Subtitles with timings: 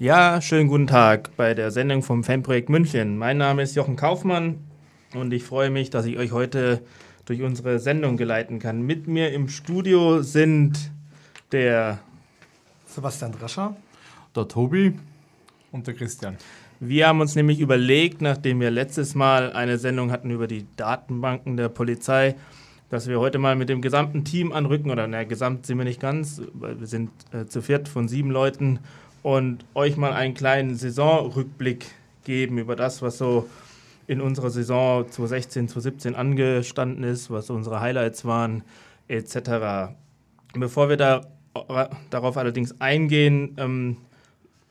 [0.00, 3.18] Ja, schönen guten Tag bei der Sendung vom Fanprojekt München.
[3.18, 4.60] Mein Name ist Jochen Kaufmann
[5.12, 6.82] und ich freue mich, dass ich euch heute
[7.24, 8.82] durch unsere Sendung geleiten kann.
[8.82, 10.92] Mit mir im Studio sind
[11.50, 11.98] der
[12.86, 13.74] Sebastian Drescher,
[14.36, 14.94] der Tobi
[15.72, 16.36] und der Christian.
[16.78, 21.56] Wir haben uns nämlich überlegt, nachdem wir letztes Mal eine Sendung hatten über die Datenbanken
[21.56, 22.36] der Polizei,
[22.88, 26.00] dass wir heute mal mit dem gesamten Team anrücken, oder na, gesamt sind wir nicht
[26.00, 28.78] ganz, weil wir sind äh, zu viert von sieben Leuten
[29.28, 31.84] und euch mal einen kleinen Saisonrückblick
[32.24, 33.46] geben über das, was so
[34.06, 38.62] in unserer Saison 2016, 2017 angestanden ist, was unsere Highlights waren,
[39.06, 39.92] etc.
[40.54, 41.26] Bevor wir da,
[42.08, 43.98] darauf allerdings eingehen, ähm,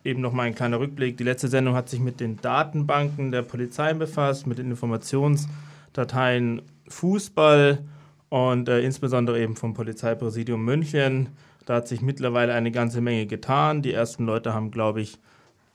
[0.03, 1.17] eben noch mal ein kleiner Rückblick.
[1.17, 7.83] Die letzte Sendung hat sich mit den Datenbanken der Polizei befasst, mit den Informationsdateien Fußball
[8.29, 11.27] und äh, insbesondere eben vom Polizeipräsidium München.
[11.67, 13.81] Da hat sich mittlerweile eine ganze Menge getan.
[13.81, 15.19] Die ersten Leute haben, glaube ich,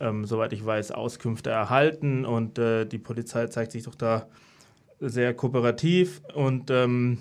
[0.01, 4.27] ähm, soweit ich weiß, Auskünfte erhalten und äh, die Polizei zeigt sich doch da
[5.01, 6.23] sehr kooperativ.
[6.35, 7.19] Und ähm,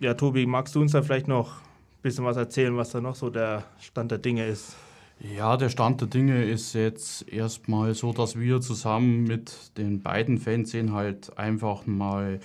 [0.00, 3.16] ja, Tobi, magst du uns da vielleicht noch ein bisschen was erzählen, was da noch
[3.16, 4.76] so der Stand der Dinge ist?
[5.20, 10.38] Ja, der Stand der Dinge ist jetzt erstmal so, dass wir zusammen mit den beiden
[10.38, 12.40] Fanszenen halt einfach mal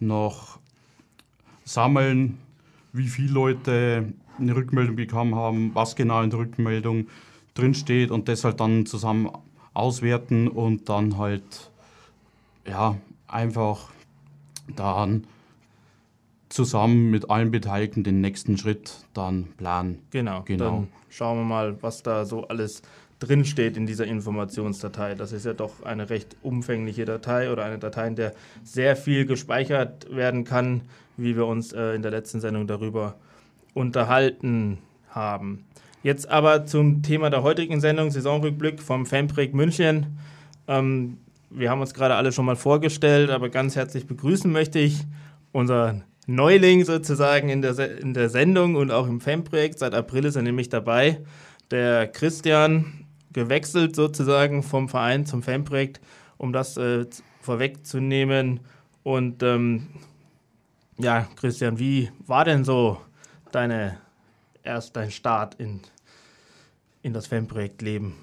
[0.00, 0.58] noch
[1.66, 2.38] sammeln,
[2.98, 7.06] wie viele Leute eine Rückmeldung bekommen haben, was genau in der Rückmeldung
[7.54, 9.30] drinsteht und das halt dann zusammen
[9.74, 11.70] auswerten und dann halt
[12.66, 13.88] ja einfach
[14.76, 15.24] dann
[16.48, 20.02] zusammen mit allen Beteiligten den nächsten Schritt dann planen.
[20.10, 20.64] Genau, genau.
[20.64, 22.82] Dann schauen wir mal, was da so alles
[23.18, 25.14] drinsteht in dieser Informationsdatei.
[25.14, 29.26] Das ist ja doch eine recht umfängliche Datei oder eine Datei, in der sehr viel
[29.26, 30.82] gespeichert werden kann,
[31.18, 33.16] wie wir uns äh, in der letzten Sendung darüber
[33.74, 34.78] unterhalten
[35.10, 35.66] haben.
[36.02, 40.18] Jetzt aber zum Thema der heutigen Sendung, Saisonrückblick vom Fanprojekt München.
[40.66, 41.18] Ähm,
[41.50, 45.04] wir haben uns gerade alle schon mal vorgestellt, aber ganz herzlich begrüßen möchte ich
[45.52, 49.78] unseren Neuling sozusagen in der, in der Sendung und auch im Fanprojekt.
[49.78, 51.20] Seit April ist er nämlich dabei.
[51.70, 56.00] Der Christian, gewechselt sozusagen vom Verein zum Fanprojekt,
[56.36, 57.06] um das äh,
[57.40, 58.60] vorwegzunehmen.
[59.02, 59.86] Und ähm,
[60.98, 63.00] ja, Christian, wie war denn so
[63.52, 63.98] deine,
[64.62, 65.80] erst dein Start in,
[67.02, 68.14] in das Fanprojekt-Leben?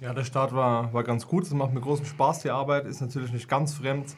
[0.00, 1.44] Ja, der Start war, war ganz gut.
[1.44, 2.42] Es macht mir großen Spaß.
[2.42, 4.14] Die Arbeit ist natürlich nicht ganz fremd,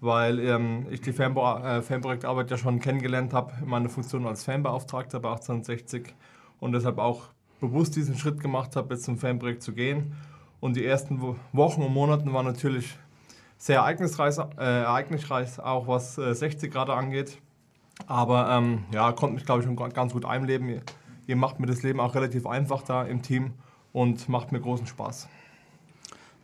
[0.00, 4.44] weil ähm, ich die Fanbo äh, Fanprojektarbeit ja schon kennengelernt habe in meiner Funktion als
[4.44, 6.14] Fanbeauftragter bei 1860
[6.58, 7.24] und deshalb auch
[7.60, 10.14] bewusst diesen Schritt gemacht habe, jetzt zum Fanprojekt zu gehen.
[10.60, 11.20] Und die ersten
[11.52, 12.96] Wochen und Monate waren natürlich
[13.60, 17.38] sehr ereignisreich, äh, ereignisreich auch was äh, 60 Grad angeht.
[18.06, 20.70] Aber ähm, ja, konnte mich, glaube ich, schon ganz gut einleben.
[20.70, 20.80] Ihr,
[21.26, 23.52] ihr macht mir das Leben auch relativ einfach da im Team
[23.92, 25.28] und macht mir großen Spaß.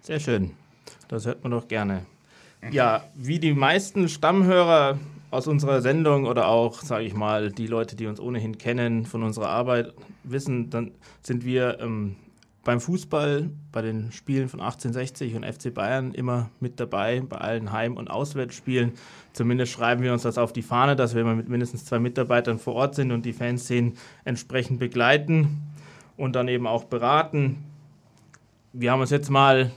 [0.02, 0.52] Sehr schön.
[1.08, 2.04] Das hört man doch gerne.
[2.70, 4.98] Ja, wie die meisten Stammhörer
[5.30, 9.22] aus unserer Sendung oder auch, sage ich mal, die Leute, die uns ohnehin kennen von
[9.22, 12.16] unserer Arbeit, wissen, dann sind wir ähm,
[12.66, 17.70] beim Fußball, bei den Spielen von 1860 und FC Bayern immer mit dabei, bei allen
[17.70, 18.94] Heim- und Auswärtsspielen.
[19.32, 22.58] Zumindest schreiben wir uns das auf die Fahne, dass wir immer mit mindestens zwei Mitarbeitern
[22.58, 25.62] vor Ort sind und die Fanszenen entsprechend begleiten
[26.16, 27.62] und dann eben auch beraten.
[28.72, 29.70] Wir haben uns jetzt mal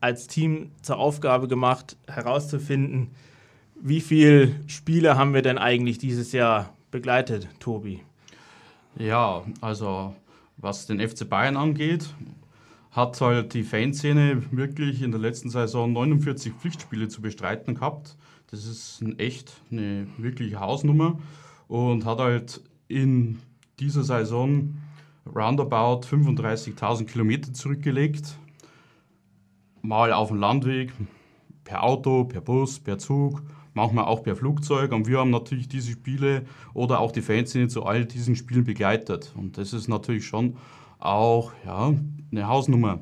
[0.00, 3.12] als Team zur Aufgabe gemacht, herauszufinden,
[3.80, 8.00] wie viele Spiele haben wir denn eigentlich dieses Jahr begleitet, Tobi?
[8.96, 10.14] Ja, also
[10.62, 12.14] was den FC Bayern angeht,
[12.92, 18.16] hat halt die Fanszene wirklich in der letzten Saison 49 Pflichtspiele zu bestreiten gehabt.
[18.50, 21.18] Das ist echt eine wirkliche Hausnummer
[21.68, 23.38] und hat halt in
[23.80, 24.74] dieser Saison
[25.26, 28.36] roundabout 35.000 Kilometer zurückgelegt.
[29.80, 30.92] Mal auf dem Landweg,
[31.64, 33.42] per Auto, per Bus, per Zug,
[33.74, 34.92] manchmal auch per Flugzeug.
[34.92, 36.42] Und wir haben natürlich diese Spiele
[36.74, 39.32] oder auch die Fanszene zu all diesen Spielen begleitet.
[39.36, 40.56] Und das ist natürlich schon
[40.98, 41.94] auch ja,
[42.30, 43.00] eine Hausnummer.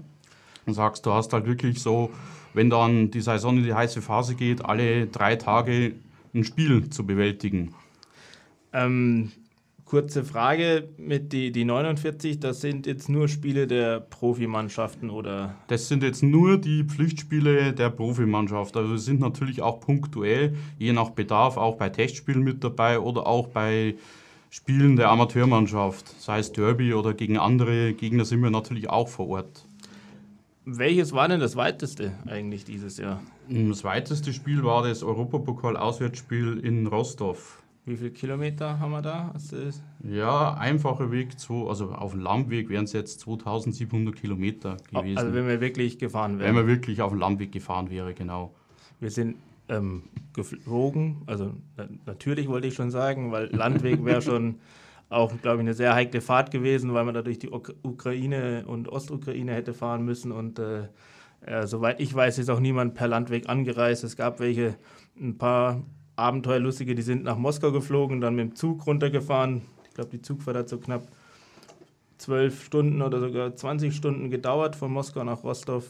[0.66, 2.10] Und sagst, du hast halt wirklich so,
[2.54, 5.94] wenn dann die Saison in die heiße Phase geht, alle drei Tage
[6.34, 7.74] ein Spiel zu bewältigen.
[8.72, 9.32] Ähm,
[9.90, 15.56] Kurze Frage mit die, die 49, das sind jetzt nur Spiele der Profimannschaften oder?
[15.66, 18.76] Das sind jetzt nur die Pflichtspiele der Profimannschaft.
[18.76, 23.48] Also sind natürlich auch punktuell, je nach Bedarf, auch bei Testspielen mit dabei oder auch
[23.48, 23.96] bei
[24.48, 29.28] Spielen der Amateurmannschaft, sei es Derby oder gegen andere Gegner sind wir natürlich auch vor
[29.28, 29.66] Ort.
[30.66, 33.20] Welches war denn das weiteste eigentlich dieses Jahr?
[33.48, 37.59] Das weiteste Spiel war das Europapokal-Auswärtsspiel in Rostov.
[37.86, 39.32] Wie viele Kilometer haben wir da?
[40.02, 45.18] Ja, einfacher Weg, zu, also auf dem Landweg wären es jetzt 2700 Kilometer gewesen.
[45.18, 46.48] Also wenn wir wirklich gefahren wären.
[46.48, 48.54] Wenn man wirklich auf dem Landweg gefahren wäre, genau.
[49.00, 49.36] Wir sind
[49.68, 50.02] ähm,
[50.34, 54.56] geflogen, also na, natürlich wollte ich schon sagen, weil Landweg wäre schon
[55.08, 58.64] auch, glaube ich, eine sehr heikle Fahrt gewesen, weil man da durch die Uk Ukraine
[58.66, 60.88] und Ostukraine hätte fahren müssen und äh,
[61.46, 64.04] äh, soweit ich weiß, ist auch niemand per Landweg angereist.
[64.04, 64.76] Es gab welche,
[65.18, 65.82] ein paar
[66.20, 69.62] Abenteuerlustige, die sind nach Moskau geflogen, dann mit dem Zug runtergefahren.
[69.88, 71.08] Ich glaube, die Zugfahrt hat so knapp
[72.18, 75.88] zwölf Stunden oder sogar 20 Stunden gedauert von Moskau nach Rostov.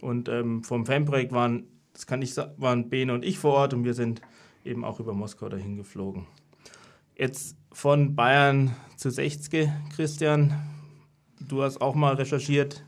[0.00, 3.74] Und ähm, vom Fanprojekt waren, das kann ich sagen, waren Bene und ich vor Ort
[3.74, 4.20] und wir sind
[4.64, 6.26] eben auch über Moskau dahin geflogen.
[7.16, 10.54] Jetzt von Bayern zu 60, Christian.
[11.40, 12.84] Du hast auch mal recherchiert,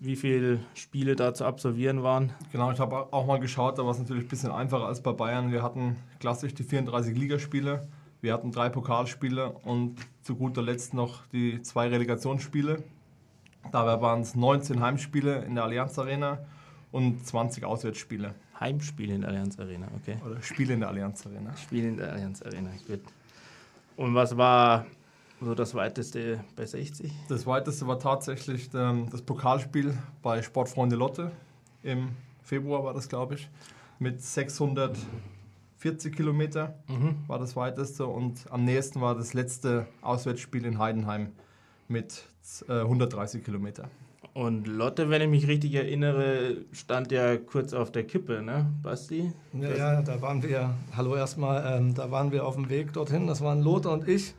[0.00, 2.32] wie viele Spiele da zu absolvieren waren.
[2.52, 5.12] Genau, ich habe auch mal geschaut, da war es natürlich ein bisschen einfacher als bei
[5.12, 5.50] Bayern.
[5.50, 7.88] Wir hatten klassisch die 34 Ligaspiele,
[8.20, 12.82] wir hatten drei Pokalspiele und zu guter Letzt noch die zwei Relegationsspiele.
[13.72, 16.38] Dabei waren es 19 Heimspiele in der Allianz Arena
[16.92, 18.34] und 20 Auswärtsspiele.
[18.58, 20.16] Heimspiele in der Allianz Arena, okay.
[20.24, 21.56] Oder Spiele in der Allianz Arena.
[21.56, 23.00] Spiele in der Allianz Arena, gut.
[23.96, 24.86] Und was war
[25.40, 27.12] so das weiteste bei 60?
[27.28, 31.30] Das weiteste war tatsächlich ähm, das Pokalspiel bei Sportfreunde Lotte.
[31.82, 32.10] Im
[32.42, 33.48] Februar war das, glaube ich.
[33.98, 37.16] Mit 640 Kilometer mhm.
[37.26, 38.06] war das weiteste.
[38.06, 41.32] Und am nächsten war das letzte Auswärtsspiel in Heidenheim
[41.88, 42.24] mit
[42.68, 43.88] äh, 130 Kilometer.
[44.34, 49.32] Und Lotte, wenn ich mich richtig erinnere, stand ja kurz auf der Kippe, ne, Basti?
[49.52, 53.26] Ja, ja da waren wir, hallo erstmal, ähm, da waren wir auf dem Weg dorthin.
[53.26, 54.34] Das waren Lothar und ich.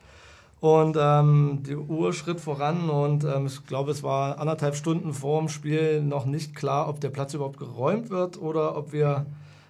[0.60, 5.40] Und ähm, die Uhr schritt voran und ähm, ich glaube, es war anderthalb Stunden vor
[5.40, 9.26] dem Spiel noch nicht klar, ob der Platz überhaupt geräumt wird oder ob wir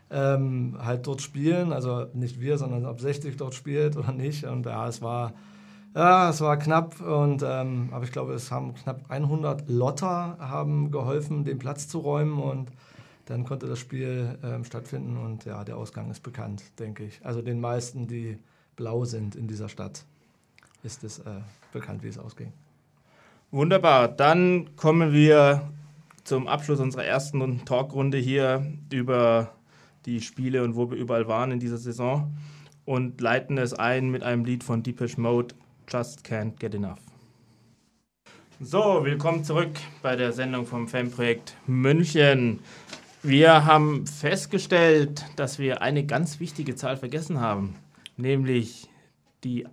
[0.09, 1.71] ähm, halt dort spielen.
[1.73, 4.45] Also nicht wir, sondern ob 60 dort spielt oder nicht.
[4.45, 5.33] Und ja, es war,
[5.95, 6.99] ja, es war knapp.
[7.01, 11.99] Und, ähm, aber ich glaube, es haben knapp 100 Lotter haben geholfen, den Platz zu
[11.99, 12.39] räumen.
[12.39, 12.71] Und
[13.25, 15.17] dann konnte das Spiel ähm, stattfinden.
[15.17, 17.23] Und ja, der Ausgang ist bekannt, denke ich.
[17.23, 18.39] Also den meisten, die
[18.75, 20.05] blau sind in dieser Stadt
[20.83, 21.41] ist es äh,
[21.71, 22.53] bekannt, wie es ausging.
[23.51, 25.69] Wunderbar, dann kommen wir
[26.23, 29.55] zum Abschluss unserer ersten Talkrunde hier über
[30.05, 32.31] die Spiele und wo wir überall waren in dieser Saison
[32.85, 35.55] und leiten es ein mit einem Lied von Deepish Mode,
[35.87, 36.99] Just Can't Get Enough.
[38.59, 39.71] So, willkommen zurück
[40.01, 42.59] bei der Sendung vom Fanprojekt München.
[43.23, 47.75] Wir haben festgestellt, dass wir eine ganz wichtige Zahl vergessen haben,
[48.17, 48.89] nämlich
[49.43, 49.65] die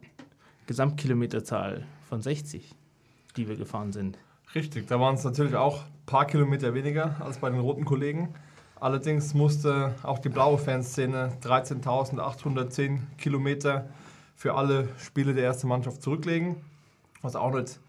[0.66, 2.74] Gesamtkilometerzahl von 60,
[3.36, 4.18] die wir gefahren sind.
[4.54, 8.34] Richtig, da waren es natürlich auch ein paar Kilometer weniger als bei den roten Kollegen.
[8.78, 13.88] Allerdings musste auch die blaue Fanszene 13.810 Kilometer
[14.34, 16.56] für alle Spiele der ersten Mannschaft zurücklegen,
[17.22, 17.80] was auch nicht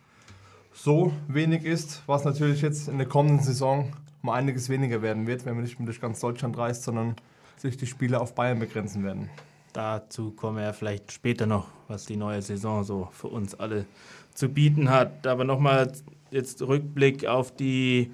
[0.73, 3.91] so wenig ist, was natürlich jetzt in der kommenden Saison
[4.21, 7.15] um einiges weniger werden wird, wenn man nicht mehr durch ganz Deutschland reist, sondern
[7.57, 9.29] sich die Spiele auf Bayern begrenzen werden.
[9.77, 13.85] Dazu kommen wir ja vielleicht später noch, was die neue Saison so für uns alle
[14.33, 15.27] zu bieten hat.
[15.27, 15.91] Aber nochmal
[16.31, 18.11] jetzt Rückblick auf die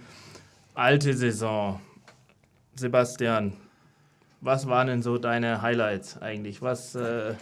[0.73, 1.79] alte Saison.
[2.75, 3.53] Sebastian,
[4.41, 6.61] was waren denn so deine Highlights eigentlich?
[6.61, 7.35] Was, äh,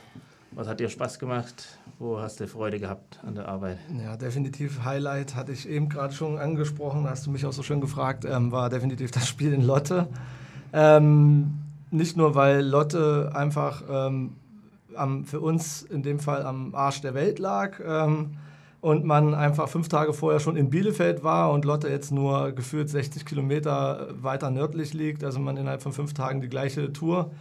[0.51, 1.79] was hat dir Spaß gemacht?
[1.97, 3.79] Wo hast du Freude gehabt an der Arbeit?
[4.03, 7.81] Ja, definitiv Highlight hatte ich eben gerade schon angesprochen, hast du mich auch so schön
[7.81, 10.07] gefragt, ähm, war definitiv das Spiel in Lotte.
[10.73, 11.60] Ähm,
[11.91, 14.35] nicht nur, weil Lotte einfach ähm,
[14.95, 18.37] am, für uns in dem Fall am Arsch der Welt lag ähm,
[18.81, 22.89] und man einfach fünf Tage vorher schon in Bielefeld war und Lotte jetzt nur gefühlt
[22.89, 27.31] 60 Kilometer weiter nördlich liegt, also man innerhalb von fünf Tagen die gleiche Tour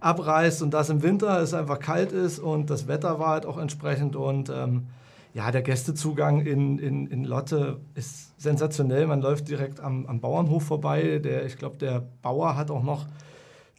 [0.00, 3.58] abreist und das im Winter es einfach kalt ist und das Wetter war halt auch
[3.58, 4.86] entsprechend und ähm,
[5.32, 9.08] ja, der Gästezugang in, in, in Lotte ist sensationell.
[9.08, 11.18] Man läuft direkt am, am Bauernhof vorbei.
[11.18, 13.06] Der, ich glaube, der Bauer hat auch noch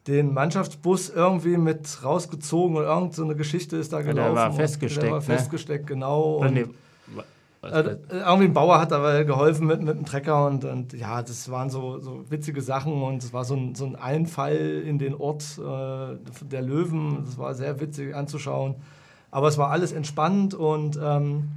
[0.08, 4.36] den Mannschaftsbus irgendwie mit rausgezogen und irgendeine so Geschichte ist da gelaufen.
[4.36, 5.04] Der war festgesteckt.
[5.04, 5.26] Der war ne?
[5.26, 6.36] festgesteckt, genau.
[6.36, 6.66] Und, nee,
[7.64, 11.50] äh, irgendwie ein Bauer hat aber geholfen mit, mit dem Trecker und, und ja, das
[11.50, 15.16] waren so, so witzige Sachen und es war so ein, so ein Einfall in den
[15.16, 17.24] Ort äh, der Löwen.
[17.26, 18.76] Das war sehr witzig anzuschauen.
[19.32, 21.50] Aber es war alles entspannt und ähm,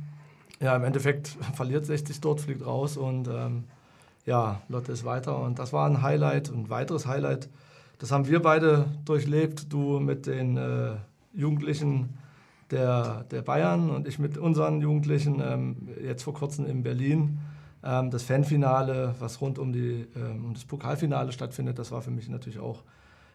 [0.60, 3.64] ja, im Endeffekt verliert 60 dort, fliegt raus und ähm,
[4.24, 6.50] ja, Lotte ist weiter und das war ein Highlight.
[6.50, 7.48] Und ein weiteres Highlight
[7.98, 10.96] das haben wir beide durchlebt, du mit den äh,
[11.34, 12.10] Jugendlichen
[12.70, 17.38] der, der Bayern und ich mit unseren Jugendlichen, ähm, jetzt vor kurzem in Berlin.
[17.82, 22.10] Ähm, das Fanfinale, was rund um, die, ähm, um das Pokalfinale stattfindet, das war für
[22.10, 22.82] mich natürlich auch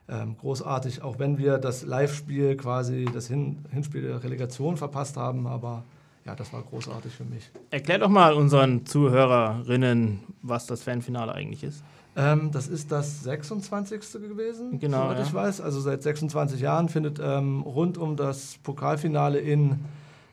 [0.10, 5.48] ähm, großartig, auch wenn wir das Live-Spiel quasi, das Hin Hinspiel der Relegation verpasst haben,
[5.48, 5.84] aber
[6.25, 7.50] ja, das war großartig für mich.
[7.70, 11.84] Erklär doch mal unseren Zuhörerinnen, was das Fanfinale eigentlich ist.
[12.15, 14.00] Ähm, das ist das 26.
[14.22, 15.24] gewesen, genau, soweit ja.
[15.24, 15.62] ich weiß.
[15.62, 19.79] Also seit 26 Jahren findet ähm, rund um das Pokalfinale in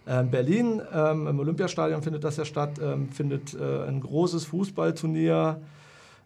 [0.06, 5.60] ähm, Berlin, ähm, im Olympiastadion findet das ja statt, ähm, findet äh, ein großes Fußballturnier,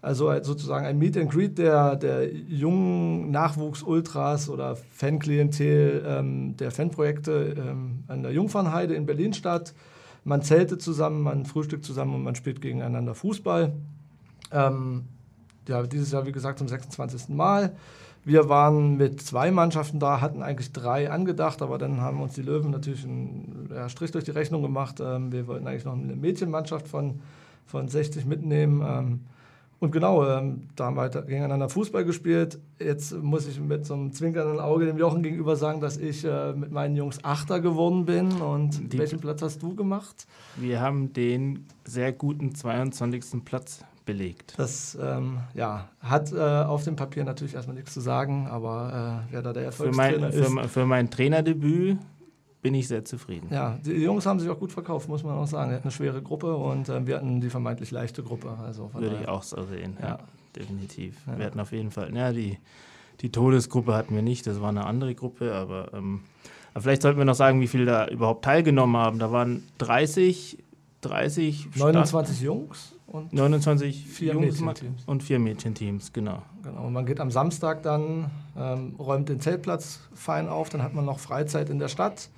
[0.03, 7.75] also sozusagen ein Meet and Greet der, der jungen Nachwuchs-Ultras oder Fanklientel ähm, der Fanprojekte
[8.09, 9.73] an der Jungfernheide in Berlin statt.
[10.25, 13.73] Man zeltet zusammen, man frühstückt zusammen und man spielt gegeneinander Fußball.
[14.53, 15.05] Ähm,
[15.69, 17.29] ja, dieses Jahr, wie gesagt, zum 26.
[17.31, 17.75] Mal.
[18.25, 22.43] Wir waren mit zwei Mannschaften da, hatten eigentlich drei angedacht, aber dann haben uns die
[22.43, 24.99] Löwen natürlich einen ja, Strich durch die Rechnung gemacht.
[25.01, 27.21] Ähm, wir wollten eigentlich noch eine Mädchenmannschaft von,
[27.67, 28.83] von 60 mitnehmen.
[28.87, 29.21] Ähm,
[29.79, 32.59] und genau, ähm, da haben wir halt gegeneinander Fußball gespielt.
[32.79, 36.55] Jetzt muss ich mit so einem zwinkernden Auge dem Jochen gegenüber sagen, dass ich äh,
[36.55, 38.33] mit meinen Jungs Achter geworden bin.
[38.41, 40.27] Und die, welchen Platz hast du gemacht?
[40.57, 43.45] Wir haben den sehr guten 22.
[43.45, 44.55] Platz belegt.
[44.57, 49.33] Das ähm, ja, hat äh, auf dem Papier natürlich erstmal nichts zu sagen, aber äh,
[49.33, 50.53] wer da der Erfolgstrainer für mein, ist.
[50.53, 51.99] Für, für mein Trainerdebüt
[52.63, 53.49] bin ich sehr zufrieden.
[53.51, 55.71] Ja, die Jungs haben sich auch gut verkauft, muss man auch sagen.
[55.71, 58.57] Wir hatten eine schwere Gruppe und äh, wir hatten die vermeintlich leichte Gruppe.
[58.65, 60.19] Also Würde ich auch so sehen, ja, ja
[60.57, 61.17] definitiv.
[61.27, 61.39] Ja.
[61.39, 62.59] Wir hatten auf jeden Fall, ja, die,
[63.21, 66.21] die Todesgruppe hatten wir nicht, das war eine andere Gruppe, aber, ähm,
[66.73, 69.19] aber vielleicht sollten wir noch sagen, wie viele da überhaupt teilgenommen haben.
[69.19, 70.59] Da waren 30,
[71.03, 75.05] 30 29 Start Jungs und 29 vier Mädchenteams.
[75.07, 76.43] Und vier Mädchenteams, genau.
[76.63, 76.87] Genau.
[76.87, 81.05] Und man geht am Samstag dann, ähm, räumt den Zeltplatz fein auf, dann hat man
[81.05, 82.31] noch Freizeit in der Stadt.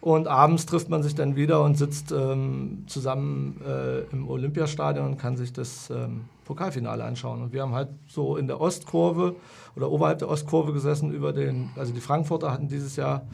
[0.00, 5.18] Und abends trifft man sich dann wieder und sitzt ähm, zusammen äh, im Olympiastadion und
[5.18, 7.42] kann sich das ähm, Pokalfinale anschauen.
[7.42, 9.36] Und wir haben halt so in der Ostkurve
[9.76, 13.26] oder oberhalb der Ostkurve gesessen über den, also die Frankfurter hatten dieses Jahr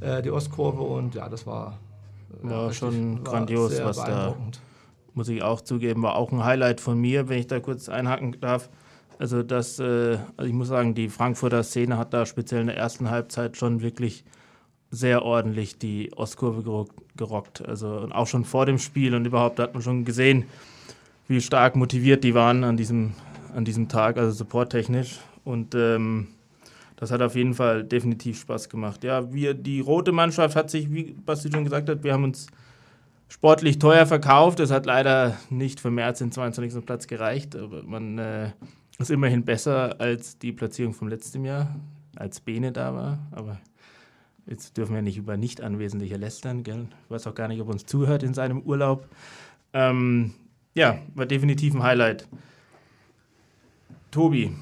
[0.00, 1.78] äh, die Ostkurve und ja, das war,
[2.42, 4.34] äh, war schon war grandios, was da
[5.14, 8.36] muss ich auch zugeben, war auch ein Highlight von mir, wenn ich da kurz einhaken
[8.40, 8.68] darf.
[9.18, 12.76] Also das, äh, also ich muss sagen, die Frankfurter Szene hat da speziell in der
[12.76, 14.24] ersten Halbzeit schon wirklich
[14.90, 17.66] sehr ordentlich die Ostkurve gerockt.
[17.66, 20.44] Also und auch schon vor dem Spiel und überhaupt hat man schon gesehen,
[21.28, 23.14] wie stark motiviert die waren an diesem,
[23.54, 25.18] an diesem Tag, also supporttechnisch.
[25.44, 26.28] Und ähm,
[26.96, 29.04] das hat auf jeden Fall definitiv Spaß gemacht.
[29.04, 32.46] Ja, wir, die rote Mannschaft hat sich, wie Basti schon gesagt hat, wir haben uns
[33.34, 34.60] sportlich teuer verkauft.
[34.60, 36.86] Es hat leider nicht für als den 22.
[36.86, 38.52] Platz gereicht, aber man äh,
[38.98, 41.74] ist immerhin besser als die Platzierung vom letzten Jahr,
[42.14, 43.18] als Bene da war.
[43.32, 43.58] Aber
[44.46, 46.62] jetzt dürfen wir nicht über Nicht-Anwesentliche lästern.
[46.62, 46.86] Gell?
[47.04, 49.08] Ich weiß auch gar nicht, ob er uns zuhört in seinem Urlaub.
[49.72, 50.34] Ähm,
[50.74, 52.28] ja, war definitiv ein Highlight.
[54.12, 54.54] Tobi,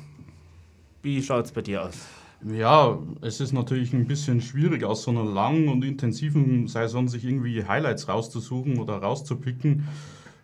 [1.02, 1.98] wie schaut es bei dir aus?
[2.44, 7.24] Ja, es ist natürlich ein bisschen schwierig, aus so einer langen und intensiven Saison sich
[7.24, 9.86] irgendwie Highlights rauszusuchen oder rauszupicken,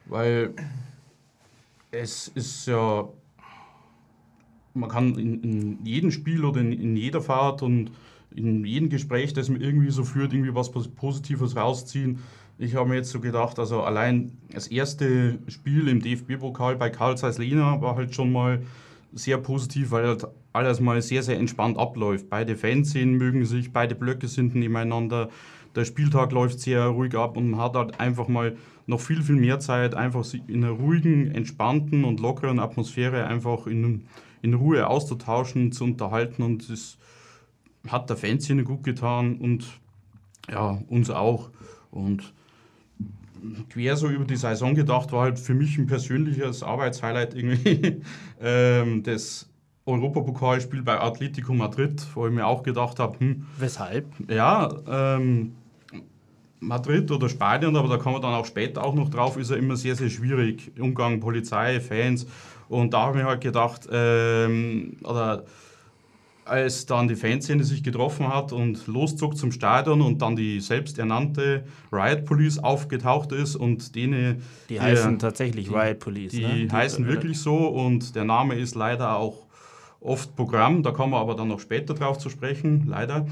[0.07, 0.55] weil
[1.90, 3.09] es ist ja,
[4.75, 7.90] man kann in, in jedem Spiel oder in, in, jeder Fahrt und
[8.33, 12.21] in jedem Gespräch, das man irgendwie so führt, irgendwie was Positives rausziehen.
[12.59, 17.19] Ich habe mir jetzt so gedacht, also allein das erste Spiel im DFB-Pokal bei Karl
[17.19, 18.62] Zeiss Lena war halt schon mal
[19.12, 22.29] sehr positiv, weil halt alles mal sehr, sehr entspannt abläuft.
[22.29, 25.29] Beide Fanszenen mögen sich, beide Blöcke sind nebeneinander.
[25.75, 29.37] Der Spieltag läuft sehr ruhig ab und man hat halt einfach mal noch viel, viel
[29.37, 34.07] mehr Zeit, einfach in einer ruhigen, entspannten und lockeren Atmosphäre einfach in,
[34.43, 36.97] in Ruhe auszutauschen, zu unterhalten und das
[37.87, 39.67] hat der Fanszene gut getan und
[40.50, 41.50] ja, uns auch.
[41.91, 42.33] Und
[43.71, 48.02] quer so über die Saison gedacht, war halt für mich ein persönliches Arbeitshighlight irgendwie
[48.40, 49.49] ähm, das
[49.87, 54.07] Europapokalspiel bei Atletico Madrid, wo ich mir auch gedacht habe, hm, weshalb?
[54.28, 55.54] Ja, ähm,
[56.61, 59.57] Madrid oder Spanien, aber da kommen wir dann auch später auch noch drauf, ist ja
[59.57, 60.73] immer sehr, sehr schwierig.
[60.78, 62.26] Umgang Polizei, Fans.
[62.68, 65.45] Und da habe ich mir halt gedacht, ähm, oder
[66.49, 71.64] als dann die Fanszene sich getroffen hat und loszog zum Stadion und dann die selbsternannte
[71.93, 74.43] Riot Police aufgetaucht ist und denen...
[74.69, 76.33] Die der, heißen tatsächlich die, Riot Police.
[76.33, 76.55] Die, ne?
[76.67, 79.47] die heißen die, wirklich so und der Name ist leider auch
[80.00, 83.26] oft Programm, da kommen wir aber dann noch später drauf zu sprechen, leider.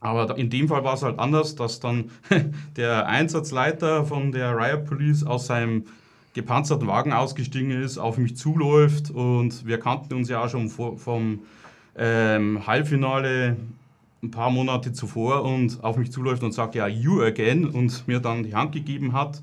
[0.00, 2.10] Aber in dem Fall war es halt anders, dass dann
[2.76, 5.84] der Einsatzleiter von der Riot Police aus seinem
[6.34, 11.40] gepanzerten Wagen ausgestiegen ist, auf mich zuläuft und wir kannten uns ja auch schon vom
[11.96, 13.56] ähm, Halbfinale
[14.22, 18.20] ein paar Monate zuvor und auf mich zuläuft und sagt, ja, you again und mir
[18.20, 19.42] dann die Hand gegeben hat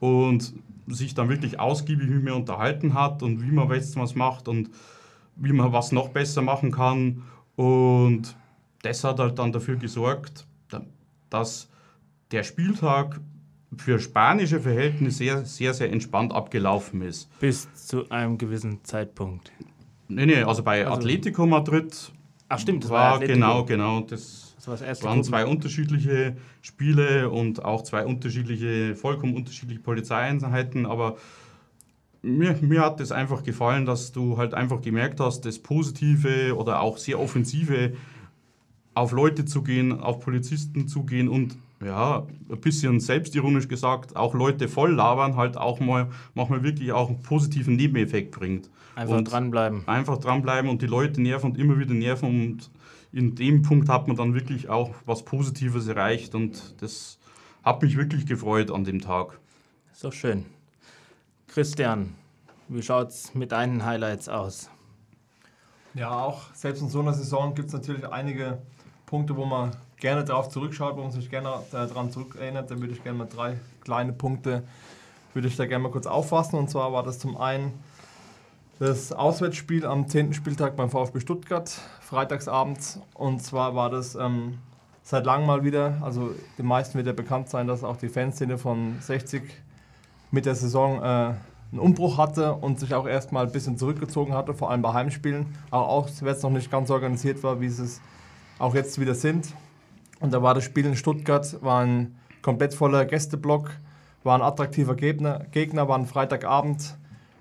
[0.00, 0.52] und
[0.86, 4.70] sich dann wirklich ausgiebig mit mir unterhalten hat und wie man jetzt was macht und
[5.36, 7.22] wie man was noch besser machen kann.
[7.56, 8.36] Und
[8.82, 10.46] das hat halt dann dafür gesorgt,
[11.30, 11.68] dass
[12.30, 13.20] der Spieltag
[13.76, 17.28] für spanische Verhältnisse sehr, sehr, sehr entspannt abgelaufen ist.
[17.40, 19.52] Bis zu einem gewissen Zeitpunkt.
[20.08, 22.12] Nee, nee, also bei also, Atletico Madrid.
[22.48, 24.00] Ach stimmt, das war, war genau, genau.
[24.00, 25.28] Das, das war das erste waren Gruppen.
[25.28, 31.16] zwei unterschiedliche Spiele und auch zwei unterschiedliche, vollkommen unterschiedliche Polizeieinheiten, aber
[32.22, 36.80] mir, mir hat es einfach gefallen, dass du halt einfach gemerkt hast, das Positive oder
[36.80, 37.92] auch sehr Offensive
[38.94, 44.34] auf Leute zu gehen, auf Polizisten zu gehen und ja, ein bisschen selbstironisch gesagt, auch
[44.34, 48.68] Leute voll labern, halt auch mal manchmal wirklich auch einen positiven Nebeneffekt bringt.
[48.96, 49.86] Einfach und dranbleiben.
[49.86, 52.70] Einfach dranbleiben und die Leute nerven und immer wieder nerven und
[53.12, 57.18] in dem Punkt hat man dann wirklich auch was Positives erreicht und das
[57.62, 59.38] hat mich wirklich gefreut an dem Tag.
[59.92, 60.46] So schön.
[61.46, 62.14] Christian,
[62.68, 64.68] wie schaut es mit deinen Highlights aus?
[65.94, 68.58] Ja, auch selbst in so einer Saison gibt es natürlich einige
[69.06, 72.70] Punkte, wo man gerne darauf zurückschaut, wo man sich gerne daran zurückerinnert.
[72.70, 74.62] Da würde ich gerne mal drei kleine Punkte,
[75.34, 76.58] würde ich da gerne mal kurz auffassen.
[76.58, 77.72] Und zwar war das zum einen
[78.78, 80.34] das Auswärtsspiel am 10.
[80.34, 81.68] Spieltag beim VfB Stuttgart,
[82.00, 83.00] freitagsabends.
[83.14, 84.58] Und zwar war das ähm,
[85.02, 88.56] seit langem mal wieder, also den meisten wird ja bekannt sein, dass auch die Fanszene
[88.56, 89.42] von 60
[90.30, 91.34] mit der Saison äh,
[91.72, 95.46] einen Umbruch hatte und sich auch erstmal ein bisschen zurückgezogen hatte, vor allem bei Heimspielen.
[95.70, 98.00] Aber auch, wenn es noch nicht ganz organisiert war, wie es
[98.58, 99.54] auch jetzt wieder sind.
[100.20, 103.70] Und da war das Spiel in Stuttgart, war ein komplett voller Gästeblock,
[104.24, 106.96] war ein attraktiver Gegner, Gegner war ein Freitagabend.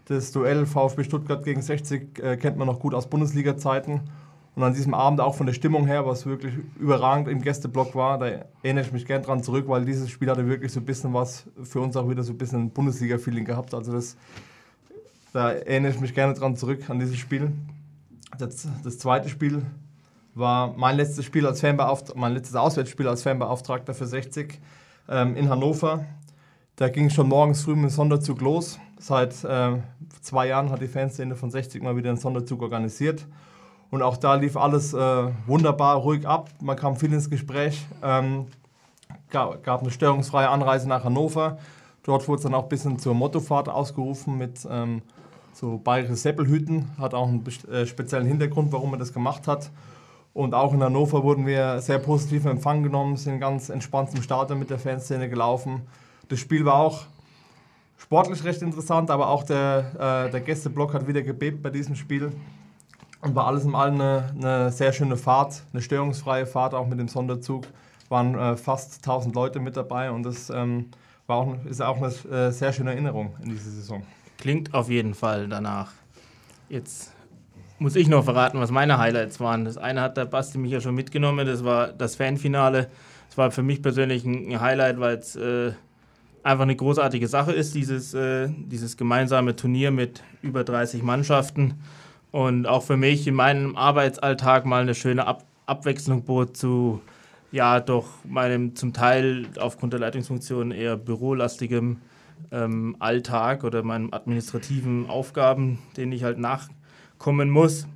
[0.05, 4.01] Das Duell VfB Stuttgart gegen 60 äh, kennt man noch gut aus Bundesliga-Zeiten.
[4.55, 8.17] Und an diesem Abend auch von der Stimmung her, was wirklich überragend im Gästeblock war,
[8.17, 8.25] da
[8.63, 11.45] erinnere ich mich gern dran zurück, weil dieses Spiel hatte wirklich so ein bisschen was
[11.61, 13.73] für uns auch wieder so ein bisschen Bundesliga-Feeling gehabt.
[13.75, 14.17] Also das,
[15.33, 17.51] da erinnere ich mich gerne dran zurück an dieses Spiel.
[18.39, 19.63] Das, das zweite Spiel
[20.37, 24.59] war mein letztes Spiel als Fanbeauftragter, mein letztes Auswärtsspiel als Fanbeauftragter für 60
[25.09, 26.05] ähm, in Hannover.
[26.75, 28.79] Da ging schon morgens früh mit dem Sonderzug los.
[28.99, 29.77] Seit äh,
[30.21, 33.25] zwei Jahren hat die Fanszene von 60 mal wieder einen Sonderzug organisiert.
[33.89, 36.49] Und auch da lief alles äh, wunderbar ruhig ab.
[36.61, 37.85] Man kam viel ins Gespräch.
[38.03, 38.47] Ähm,
[39.29, 41.57] gab, gab, eine störungsfreie Anreise nach Hannover.
[42.03, 45.01] Dort wurde es dann auch ein bisschen zur Mottofahrt ausgerufen mit ähm,
[45.53, 46.89] so bayerische Seppelhüten.
[46.99, 49.71] Hat auch einen äh, speziellen Hintergrund, warum man das gemacht hat.
[50.37, 54.21] Und auch in Hannover wurden wir sehr positiv in Empfang genommen, sind ganz entspannt zum
[54.21, 55.81] Starter mit der Fanszene gelaufen.
[56.29, 57.05] Das Spiel war auch
[57.97, 62.31] sportlich recht interessant, aber auch der, äh, der Gästeblock hat wieder gebebt bei diesem Spiel.
[63.21, 66.99] Und war alles in allem eine, eine, sehr schöne Fahrt, eine störungsfreie Fahrt, auch mit
[66.99, 67.65] dem Sonderzug.
[68.07, 70.91] Waren äh, fast 1000 Leute mit dabei und das ähm,
[71.25, 72.13] war auch, ist auch eine
[72.47, 74.03] äh, sehr schöne Erinnerung in dieser Saison.
[74.37, 75.93] Klingt auf jeden Fall danach.
[76.69, 77.16] Jetzt
[77.79, 79.65] muss ich noch verraten, was meine Highlights waren.
[79.65, 82.89] Das eine hat der Basti mich ja schon mitgenommen, das war das Fanfinale.
[83.29, 85.73] Das war für mich persönlich ein Highlight, weil es äh,
[86.43, 91.75] einfach eine großartige Sache ist, dieses, äh, dieses gemeinsame Turnier mit über 30 Mannschaften
[92.31, 97.01] und auch für mich in meinem Arbeitsalltag mal eine schöne Ab Abwechslung bot zu
[97.51, 101.97] ja doch meinem zum Teil aufgrund der Leitungsfunktion eher bürolastigem
[102.51, 106.37] ähm, Alltag oder meinen administrativen Aufgaben, denen ich halt
[107.17, 107.87] nachkommen muss.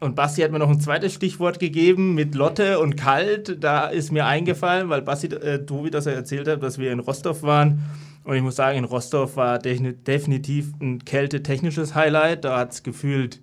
[0.00, 3.62] Und Basti hat mir noch ein zweites Stichwort gegeben mit Lotte und Kalt.
[3.62, 7.00] Da ist mir eingefallen, weil Basti, äh, Tobi das er erzählt hat, dass wir in
[7.00, 7.82] Rostock waren
[8.24, 12.44] und ich muss sagen, in Rostov war definitiv ein kältetechnisches Highlight.
[12.44, 13.40] Da hat es gefühlt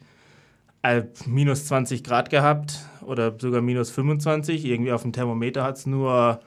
[0.81, 4.65] äh, minus 20 Grad gehabt oder sogar minus 25.
[4.65, 6.39] Irgendwie auf dem Thermometer hat es nur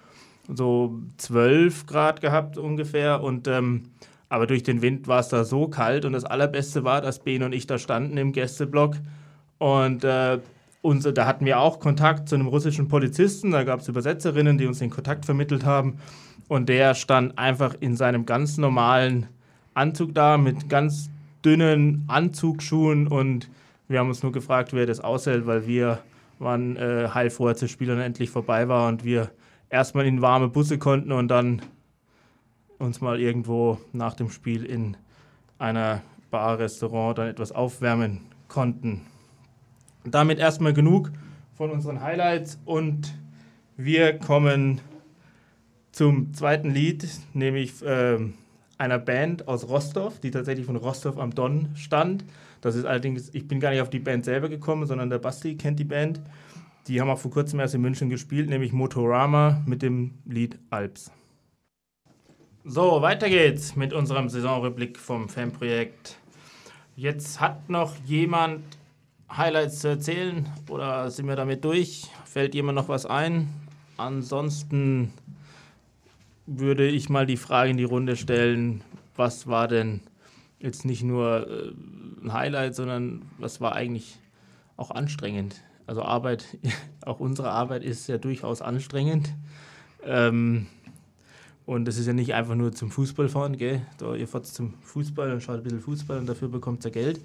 [0.48, 3.22] so 12 Grad gehabt ungefähr.
[3.22, 3.90] Und, ähm,
[4.30, 6.06] aber durch den Wind war es da so kalt.
[6.06, 8.96] Und das Allerbeste war, dass Ben und ich da standen im Gästeblock.
[9.58, 10.38] Und äh,
[10.80, 13.50] unser, da hatten wir auch Kontakt zu einem russischen Polizisten.
[13.50, 15.98] Da gab es Übersetzerinnen, die uns den Kontakt vermittelt haben.
[16.48, 19.26] Und der stand einfach in seinem ganz normalen
[19.74, 21.10] Anzug da mit ganz
[21.44, 23.48] dünnen Anzugsschuhen und
[23.88, 25.98] wir haben uns nur gefragt, wer das aushält, weil wir
[26.38, 29.30] waren äh, heilfroh, als das Spiel dann endlich vorbei war und wir
[29.68, 31.62] erstmal in warme Busse konnten und dann
[32.80, 34.96] uns mal irgendwo nach dem Spiel in
[35.58, 39.02] einer Bar, Restaurant dann etwas aufwärmen konnten.
[40.04, 41.10] Damit erstmal genug
[41.54, 43.14] von unseren Highlights und
[43.76, 44.80] wir kommen
[45.92, 48.18] zum zweiten Lied, nämlich äh,
[48.78, 52.24] einer Band aus Rostov, die tatsächlich von Rostov am Don stand.
[52.60, 55.56] Das ist allerdings, ich bin gar nicht auf die Band selber gekommen, sondern der Basti
[55.56, 56.20] kennt die Band.
[56.86, 61.10] Die haben auch vor kurzem erst in München gespielt, nämlich Motorama mit dem Lied Alps.
[62.66, 66.18] So, weiter geht's mit unserem Saisonrückblick vom Fanprojekt.
[66.94, 68.62] Jetzt hat noch jemand
[69.34, 72.08] Highlights zu erzählen oder sind wir damit durch?
[72.26, 73.48] Fällt jemand noch was ein?
[73.96, 75.14] Ansonsten
[76.44, 78.82] würde ich mal die Frage in die Runde stellen,
[79.16, 80.02] was war denn
[80.58, 81.72] jetzt nicht nur äh,
[82.22, 84.18] ein Highlight, sondern was war eigentlich
[84.76, 85.62] auch anstrengend?
[85.86, 86.58] Also Arbeit,
[87.06, 89.34] auch unsere Arbeit ist ja durchaus anstrengend.
[90.04, 90.66] Ähm,
[91.70, 93.80] und das ist ja nicht einfach nur zum Fußball fahren, gell?
[93.98, 97.20] Da, ihr fahrt zum Fußball und schaut ein bisschen Fußball und dafür bekommt ihr Geld.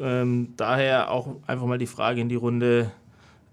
[0.00, 2.90] Ähm, daher auch einfach mal die Frage in die Runde,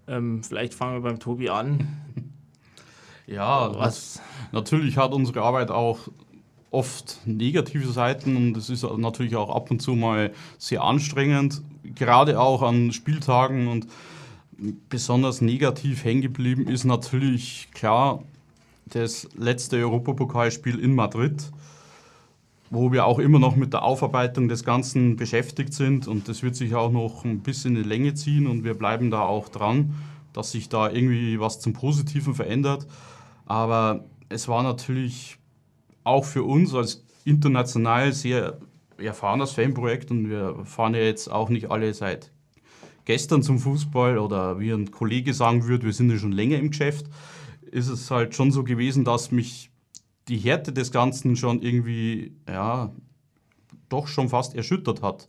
[0.08, 1.88] ähm, vielleicht fangen wir beim Tobi an.
[3.28, 4.22] Ja, was?
[4.52, 5.98] natürlich hat unsere Arbeit auch
[6.70, 11.64] oft negative Seiten und es ist natürlich auch ab und zu mal sehr anstrengend,
[11.96, 13.88] gerade auch an Spieltagen und
[14.90, 18.22] besonders negativ hängen geblieben ist natürlich klar
[18.86, 21.52] das letzte Europapokalspiel in Madrid,
[22.70, 26.08] wo wir auch immer noch mit der Aufarbeitung des Ganzen beschäftigt sind.
[26.08, 28.48] Und das wird sich auch noch ein bisschen in die Länge ziehen.
[28.48, 29.96] Und wir bleiben da auch dran,
[30.34, 32.88] dass sich da irgendwie was zum Positiven verändert.
[33.46, 35.38] Aber es war natürlich
[36.04, 38.58] auch für uns als international sehr
[38.98, 40.12] erfahrenes Fanprojekt.
[40.12, 42.32] Und wir fahren ja jetzt auch nicht alle seit
[43.06, 46.72] gestern zum Fußball oder wie ein Kollege sagen würde, wir sind ja schon länger im
[46.72, 47.06] Geschäft,
[47.76, 49.70] ist es halt schon so gewesen, dass mich
[50.30, 52.94] die Härte des Ganzen schon irgendwie, ja,
[53.90, 55.28] doch schon fast erschüttert hat.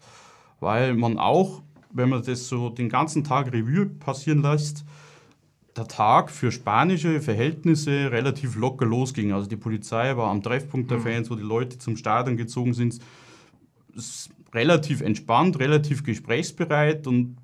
[0.60, 4.84] Weil man auch, wenn man das so den ganzen Tag Revue passieren lässt,
[5.76, 9.32] der Tag für spanische Verhältnisse relativ locker losging.
[9.32, 11.02] Also die Polizei war am Treffpunkt der mhm.
[11.02, 13.00] Fans, wo die Leute zum Stadion gezogen sind,
[14.54, 17.38] relativ entspannt, relativ gesprächsbereit und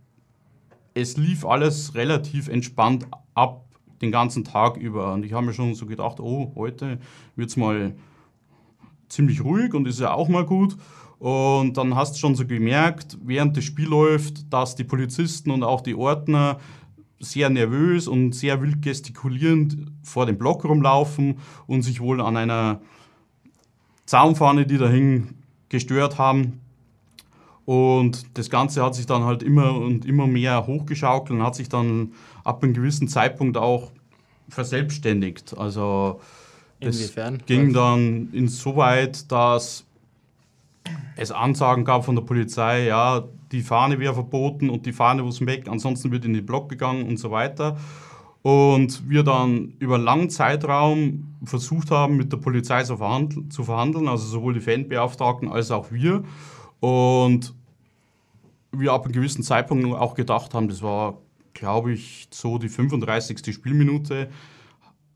[0.94, 3.66] es lief alles relativ entspannt ab
[4.02, 5.14] den ganzen Tag über.
[5.14, 6.98] Und ich habe mir schon so gedacht, oh, heute
[7.36, 7.94] wird es mal
[9.08, 10.76] ziemlich ruhig und ist ja auch mal gut.
[11.18, 15.62] Und dann hast du schon so gemerkt, während das Spiel läuft, dass die Polizisten und
[15.62, 16.58] auch die Ordner
[17.20, 21.38] sehr nervös und sehr wild gestikulierend vor dem Block rumlaufen
[21.68, 22.80] und sich wohl an einer
[24.06, 25.28] Zaunfahne, die da hing,
[25.68, 26.61] gestört haben.
[27.64, 31.68] Und das Ganze hat sich dann halt immer und immer mehr hochgeschaukelt und hat sich
[31.68, 32.12] dann
[32.44, 33.92] ab einem gewissen Zeitpunkt auch
[34.48, 35.56] verselbstständigt.
[35.56, 36.20] Also
[36.80, 37.36] Inwiefern?
[37.36, 39.84] es ging dann insoweit, dass
[41.16, 45.44] es Ansagen gab von der Polizei, ja, die Fahne wäre verboten und die Fahne muss
[45.44, 47.76] weg, ansonsten wird in den Block gegangen und so weiter.
[48.42, 54.26] Und wir dann über einen langen Zeitraum versucht haben, mit der Polizei zu verhandeln, also
[54.26, 56.24] sowohl die Fanbeauftragten als auch wir.
[56.82, 57.54] Und
[58.72, 61.18] wir ab einem gewissen Zeitpunkt auch gedacht haben, das war,
[61.54, 63.54] glaube ich, so die 35.
[63.54, 64.28] Spielminute,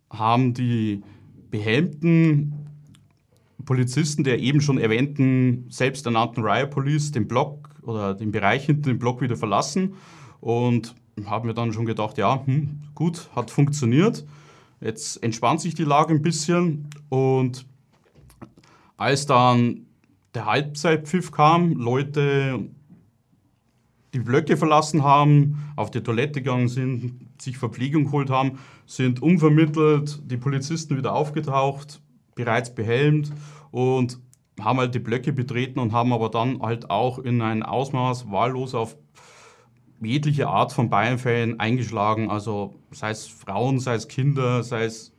[0.08, 1.02] haben die
[1.50, 2.54] behelmten
[3.64, 9.00] Polizisten der eben schon erwähnten selbsternannten Riot Police den Block oder den Bereich hinter dem
[9.00, 9.94] Block wieder verlassen
[10.40, 14.24] und haben wir dann schon gedacht, ja, hm, gut, hat funktioniert.
[14.80, 17.66] Jetzt entspannt sich die Lage ein bisschen und
[18.96, 19.85] als dann
[20.36, 22.68] der Halbzeitpfiff kam, Leute
[24.12, 30.20] die Blöcke verlassen haben, auf die Toilette gegangen sind, sich Verpflegung geholt haben, sind unvermittelt
[30.30, 32.02] die Polizisten wieder aufgetaucht,
[32.34, 33.32] bereits behelmt
[33.70, 34.18] und
[34.60, 38.74] haben halt die Blöcke betreten und haben aber dann halt auch in ein Ausmaß wahllos
[38.74, 38.96] auf
[40.02, 42.30] jegliche Art von Bayern-Fan eingeschlagen.
[42.30, 45.14] Also sei es Frauen, sei es Kinder, sei es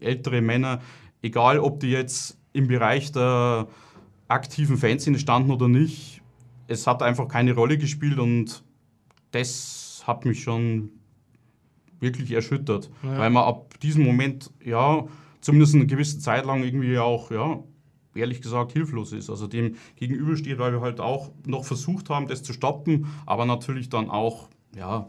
[0.00, 0.80] ältere Männer,
[1.20, 3.68] egal ob die jetzt im Bereich der
[4.28, 6.22] aktiven Fanszene standen oder nicht.
[6.66, 8.62] Es hat einfach keine Rolle gespielt und
[9.30, 10.90] das hat mich schon
[12.00, 13.18] wirklich erschüttert, ja.
[13.18, 15.06] weil man ab diesem Moment, ja,
[15.40, 17.62] zumindest eine gewisse Zeit lang irgendwie auch, ja,
[18.14, 19.30] ehrlich gesagt hilflos ist.
[19.30, 23.88] Also dem gegenübersteht, weil wir halt auch noch versucht haben, das zu stoppen, aber natürlich
[23.88, 25.08] dann auch, ja,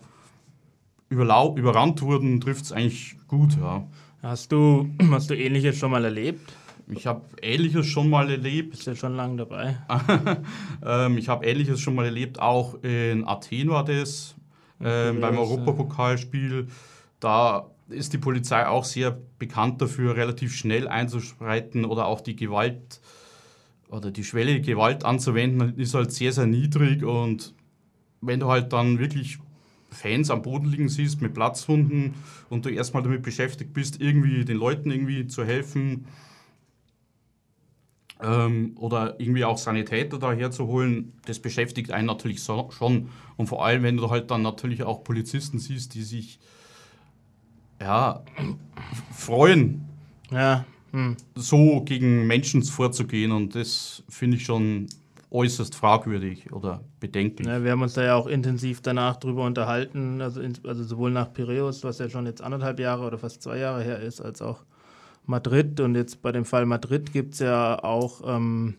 [1.09, 3.87] überrannt wurden, trifft es eigentlich gut, ja.
[4.21, 6.53] Hast du, hast du Ähnliches schon mal erlebt?
[6.89, 8.71] Ich habe Ähnliches schon mal erlebt.
[8.71, 9.77] Bist ja schon lange dabei.
[10.85, 12.39] ähm, ich habe Ähnliches schon mal erlebt.
[12.39, 14.35] Auch in Athen war das,
[14.81, 16.67] ähm, beim Europapokalspiel.
[17.19, 23.01] Da ist die Polizei auch sehr bekannt dafür, relativ schnell einzuschreiten oder auch die Gewalt
[23.89, 27.03] oder die Schwelle Gewalt anzuwenden, ist halt sehr, sehr niedrig.
[27.03, 27.53] Und
[28.21, 29.39] wenn du halt dann wirklich
[29.89, 32.13] Fans am Boden liegen siehst mit Platzhunden
[32.49, 36.05] und du erstmal damit beschäftigt bist, irgendwie den Leuten irgendwie zu helfen,
[38.21, 43.09] ähm, oder irgendwie auch Sanitäter da herzuholen, das beschäftigt einen natürlich so, schon.
[43.37, 46.39] Und vor allem, wenn du halt dann natürlich auch Polizisten siehst, die sich
[47.81, 48.21] ja,
[49.15, 49.85] freuen,
[50.31, 50.65] ja.
[50.91, 51.15] Hm.
[51.35, 53.31] so gegen Menschen vorzugehen.
[53.31, 54.87] Und das finde ich schon
[55.31, 57.47] äußerst fragwürdig oder bedenklich.
[57.47, 61.11] Ja, wir haben uns da ja auch intensiv danach drüber unterhalten, also, in, also sowohl
[61.11, 64.41] nach Piräus, was ja schon jetzt anderthalb Jahre oder fast zwei Jahre her ist, als
[64.41, 64.65] auch
[65.29, 65.79] Madrid.
[65.79, 68.75] Und jetzt bei dem Fall Madrid gibt es ja auch ähm,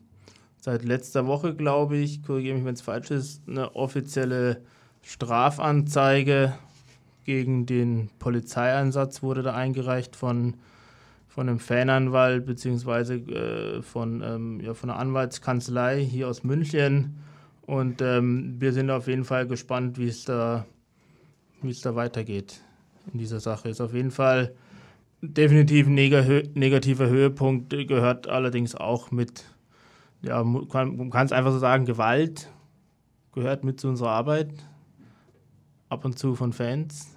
[0.61, 4.61] seit letzter Woche, glaube ich, korrigiere mich, wenn es falsch ist, eine offizielle
[5.03, 6.53] Strafanzeige
[7.25, 10.55] gegen den Polizeieinsatz wurde da eingereicht von,
[11.29, 17.17] von einem Fananwalt beziehungsweise äh, von, ähm, ja, von einer Anwaltskanzlei hier aus München.
[17.63, 20.67] Und ähm, wir sind auf jeden Fall gespannt, wie es da,
[21.63, 22.61] wie es da weitergeht
[23.13, 23.69] in dieser Sache.
[23.69, 24.55] Ist auf jeden Fall
[25.22, 29.44] definitiv ein negativer Höhepunkt, gehört allerdings auch mit,
[30.22, 30.68] ja, man
[31.11, 32.50] kann es einfach so sagen, Gewalt
[33.33, 34.50] gehört mit zu unserer Arbeit
[35.88, 37.16] ab und zu von Fans,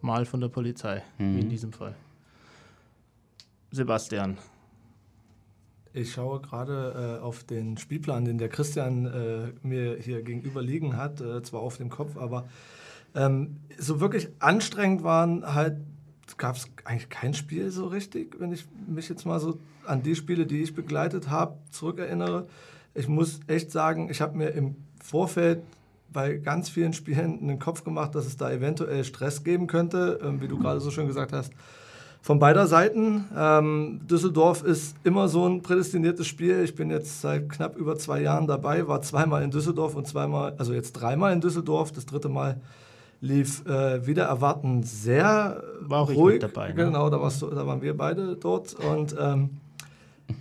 [0.00, 1.36] mal von der Polizei, mhm.
[1.36, 1.50] wie in mhm.
[1.50, 1.94] diesem Fall.
[3.70, 4.38] Sebastian.
[5.92, 10.96] Ich schaue gerade äh, auf den Spielplan, den der Christian äh, mir hier gegenüber liegen
[10.96, 12.48] hat, äh, zwar auf dem Kopf, aber
[13.14, 15.76] ähm, so wirklich anstrengend waren halt,
[16.36, 20.16] gab es eigentlich kein Spiel so richtig, wenn ich mich jetzt mal so an die
[20.16, 22.46] Spiele, die ich begleitet habe, zurückerinnere.
[22.94, 25.62] Ich muss echt sagen, ich habe mir im Vorfeld
[26.12, 30.40] bei ganz vielen Spielen einen Kopf gemacht, dass es da eventuell Stress geben könnte, ähm,
[30.40, 31.52] wie du gerade so schön gesagt hast.
[32.22, 33.26] Von beider Seiten.
[33.36, 36.62] Ähm, Düsseldorf ist immer so ein prädestiniertes Spiel.
[36.64, 40.54] Ich bin jetzt seit knapp über zwei Jahren dabei, war zweimal in Düsseldorf und zweimal,
[40.56, 41.92] also jetzt dreimal in Düsseldorf.
[41.92, 42.62] Das dritte Mal
[43.20, 46.40] lief äh, wieder erwarten sehr war auch ruhig.
[46.40, 46.68] Dabei.
[46.68, 46.74] Ne?
[46.74, 49.50] Genau, da, warst du, da waren wir beide dort und ähm,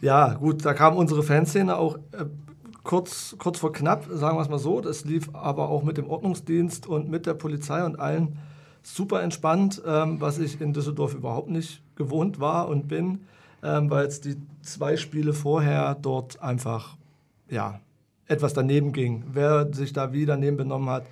[0.02, 2.26] ja, gut, da kam unsere Fanszene auch äh,
[2.84, 4.82] kurz, kurz vor knapp, sagen wir es mal so.
[4.82, 8.38] Das lief aber auch mit dem Ordnungsdienst und mit der Polizei und allen
[8.82, 13.22] super entspannt, ähm, was ich in Düsseldorf überhaupt nicht gewohnt war und bin,
[13.64, 16.98] ähm, weil es die zwei Spiele vorher dort einfach
[17.50, 17.80] ja,
[18.28, 19.24] etwas daneben ging.
[19.32, 21.06] Wer sich da wie daneben benommen hat,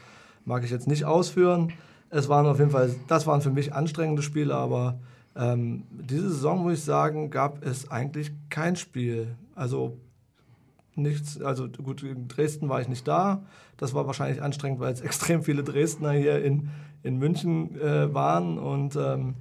[0.45, 1.73] mag ich jetzt nicht ausführen.
[2.09, 4.99] Es waren auf jeden Fall, das waren für mich anstrengende Spiele, aber
[5.35, 9.35] ähm, diese Saison, muss ich sagen, gab es eigentlich kein Spiel.
[9.55, 9.97] Also
[10.95, 13.43] nichts, also gut, in Dresden war ich nicht da.
[13.77, 16.69] Das war wahrscheinlich anstrengend, weil es extrem viele Dresdner hier in,
[17.03, 18.57] in München äh, waren.
[18.57, 19.35] Und, ähm,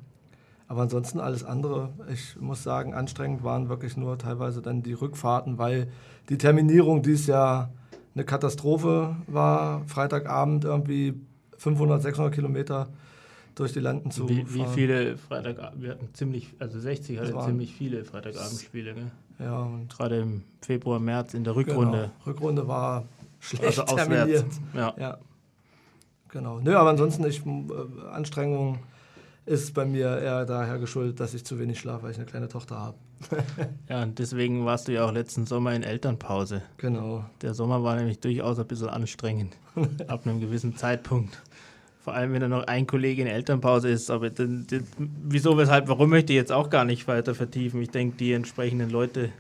[0.69, 5.59] aber ansonsten alles andere, ich muss sagen, anstrengend waren wirklich nur teilweise dann die Rückfahrten,
[5.59, 5.89] weil
[6.29, 7.73] die Terminierung dieses Jahr
[8.21, 9.83] eine Katastrophe war.
[9.87, 11.15] Freitagabend irgendwie
[11.57, 12.89] 500, 600 Kilometer
[13.55, 15.83] durch die Landen zu wie, wie viele Freitagabend?
[15.83, 19.11] Wir hatten ziemlich, also 60 hatte ziemlich viele Freitagabendspiele, ne?
[19.39, 21.99] Ja, gerade im Februar, März in der Rückrunde.
[21.99, 22.27] Genau.
[22.27, 23.05] Rückrunde war
[23.41, 24.45] schlecht also terminiert.
[24.75, 24.95] Ja.
[24.99, 25.19] ja.
[26.29, 26.61] Genau.
[26.61, 27.71] Nö, aber ansonsten ich, äh,
[28.13, 28.81] Anstrengung
[29.51, 32.47] ist bei mir eher daher geschuldet, dass ich zu wenig schlafe, weil ich eine kleine
[32.47, 32.97] Tochter habe.
[33.89, 36.63] ja, und deswegen warst du ja auch letzten Sommer in Elternpause.
[36.77, 37.25] Genau.
[37.43, 39.57] Der Sommer war nämlich durchaus ein bisschen anstrengend.
[40.07, 41.43] ab einem gewissen Zeitpunkt.
[42.05, 44.09] Vor allem, wenn da noch ein Kollege in Elternpause ist.
[44.09, 47.83] Aber den, den, wieso, weshalb, warum möchte ich jetzt auch gar nicht weiter vertiefen.
[47.83, 49.31] Ich denke, die entsprechenden Leute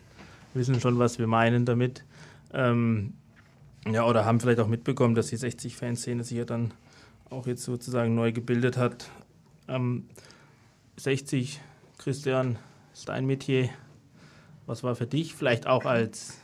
[0.55, 2.05] wissen schon, was wir meinen damit.
[2.53, 3.14] Ähm,
[3.88, 6.73] ja, oder haben vielleicht auch mitbekommen, dass die 60-Fanszene sich ja dann
[7.31, 9.09] auch jetzt sozusagen neu gebildet hat.
[9.70, 10.09] Ähm,
[10.96, 11.61] 60,
[11.98, 12.59] Christian,
[12.92, 13.70] ist dein Metier.
[14.66, 16.38] Was war für dich vielleicht auch als,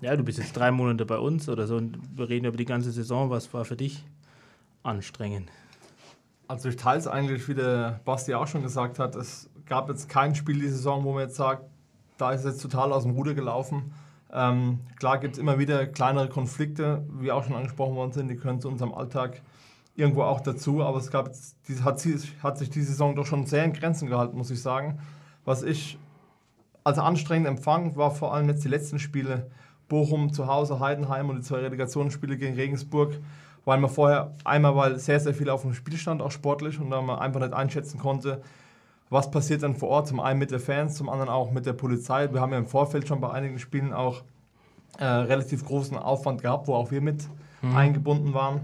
[0.00, 2.64] ja, du bist jetzt drei Monate bei uns oder so und wir reden über die
[2.64, 3.30] ganze Saison.
[3.30, 4.04] Was war für dich
[4.84, 5.50] anstrengend?
[6.46, 10.08] Also ich teile es eigentlich, wie der Basti auch schon gesagt hat, es gab jetzt
[10.08, 11.64] kein Spiel die Saison, wo man jetzt sagt,
[12.16, 13.92] da ist es jetzt total aus dem Ruder gelaufen.
[14.32, 18.36] Ähm, klar gibt es immer wieder kleinere Konflikte, wie auch schon angesprochen worden sind, die
[18.36, 19.42] können zu unserem Alltag
[19.98, 21.32] irgendwo auch dazu, aber es gab,
[21.66, 22.06] die, hat,
[22.42, 25.00] hat sich die Saison doch schon sehr in Grenzen gehalten, muss ich sagen.
[25.44, 25.98] Was ich
[26.84, 29.50] als anstrengend empfand, war vor allem jetzt die letzten Spiele,
[29.88, 33.18] Bochum zu Hause, Heidenheim und die zwei Relegationsspiele gegen Regensburg,
[33.64, 36.90] weil man vorher einmal weil sehr, sehr viel auf dem Spiel stand, auch sportlich, und
[36.90, 38.40] dann man einfach nicht einschätzen konnte,
[39.10, 41.72] was passiert dann vor Ort, zum einen mit den Fans, zum anderen auch mit der
[41.72, 42.32] Polizei.
[42.32, 44.22] Wir haben ja im Vorfeld schon bei einigen Spielen auch
[44.98, 47.26] äh, relativ großen Aufwand gehabt, wo auch wir mit
[47.62, 47.74] mhm.
[47.74, 48.60] eingebunden waren.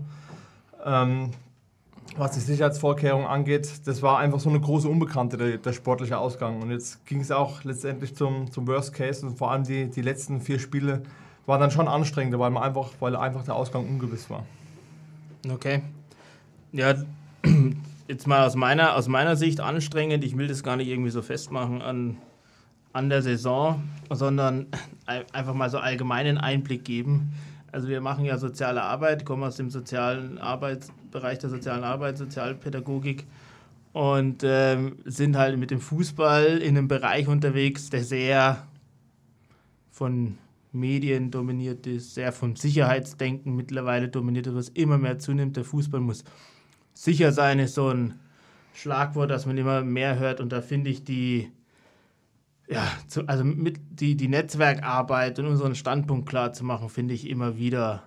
[0.84, 1.30] Ähm,
[2.16, 6.62] was die Sicherheitsvorkehrungen angeht, das war einfach so eine große Unbekannte, der, der sportliche Ausgang.
[6.62, 10.02] Und jetzt ging es auch letztendlich zum, zum Worst Case und vor allem die, die
[10.02, 11.02] letzten vier Spiele
[11.46, 14.44] waren dann schon anstrengender, weil, man einfach, weil einfach der Ausgang ungewiss war.
[15.50, 15.82] Okay.
[16.72, 16.94] Ja,
[18.08, 20.24] jetzt mal aus meiner, aus meiner Sicht anstrengend.
[20.24, 22.16] Ich will das gar nicht irgendwie so festmachen an,
[22.92, 24.66] an der Saison, sondern
[25.06, 27.34] einfach mal so allgemeinen Einblick geben.
[27.74, 33.26] Also wir machen ja soziale Arbeit, kommen aus dem sozialen Arbeitsbereich der sozialen Arbeit, Sozialpädagogik
[33.92, 38.68] und ähm, sind halt mit dem Fußball in einem Bereich unterwegs, der sehr
[39.90, 40.38] von
[40.70, 45.56] Medien dominiert ist, sehr vom Sicherheitsdenken mittlerweile dominiert ist, was immer mehr zunimmt.
[45.56, 46.22] Der Fußball muss
[46.92, 48.14] sicher sein, ist so ein
[48.72, 50.40] Schlagwort, das man immer mehr hört.
[50.40, 51.50] Und da finde ich die,
[52.68, 52.86] ja,
[53.26, 58.04] also mit die, die Netzwerkarbeit und unseren Standpunkt klar zu machen, finde ich immer wieder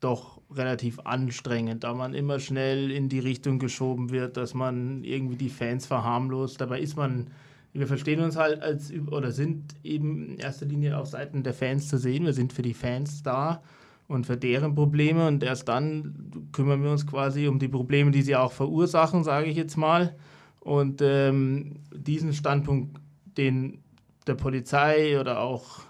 [0.00, 5.36] doch relativ anstrengend, da man immer schnell in die Richtung geschoben wird, dass man irgendwie
[5.36, 6.60] die Fans verharmlost.
[6.60, 7.28] Dabei ist man,
[7.72, 11.88] wir verstehen uns halt als oder sind eben in erster Linie auf Seiten der Fans
[11.88, 12.24] zu sehen.
[12.24, 13.60] Wir sind für die Fans da
[14.06, 18.22] und für deren Probleme und erst dann kümmern wir uns quasi um die Probleme, die
[18.22, 20.16] sie auch verursachen, sage ich jetzt mal.
[20.60, 22.98] Und ähm, diesen Standpunkt,
[23.36, 23.78] den
[24.26, 25.80] der Polizei oder auch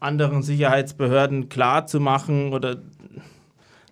[0.00, 2.76] anderen Sicherheitsbehörden klar zu machen oder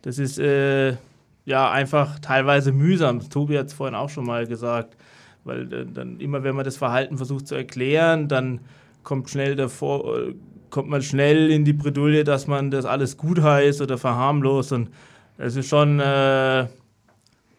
[0.03, 0.97] das ist äh,
[1.45, 3.29] ja einfach teilweise mühsam.
[3.31, 4.97] Tobi hat es vorhin auch schon mal gesagt,
[5.45, 8.61] weil äh, dann immer, wenn man das Verhalten versucht zu erklären, dann
[9.05, 10.35] kommt schnell davor, äh,
[10.71, 14.91] kommt man schnell in die Bredouille, dass man das alles gut heißt oder verharmlost und
[15.39, 16.67] es ist schon äh,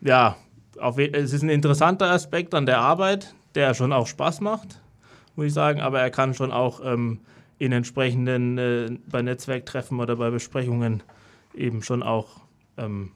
[0.02, 0.36] ja,
[0.80, 4.82] auf, es ist ein interessanter Aspekt an der Arbeit, der schon auch Spaß macht,
[5.36, 7.20] muss ich sagen, aber er kann schon auch ähm,
[7.60, 11.04] in entsprechenden äh, bei Netzwerktreffen oder bei Besprechungen
[11.54, 12.42] eben schon auch
[12.78, 13.12] ähm,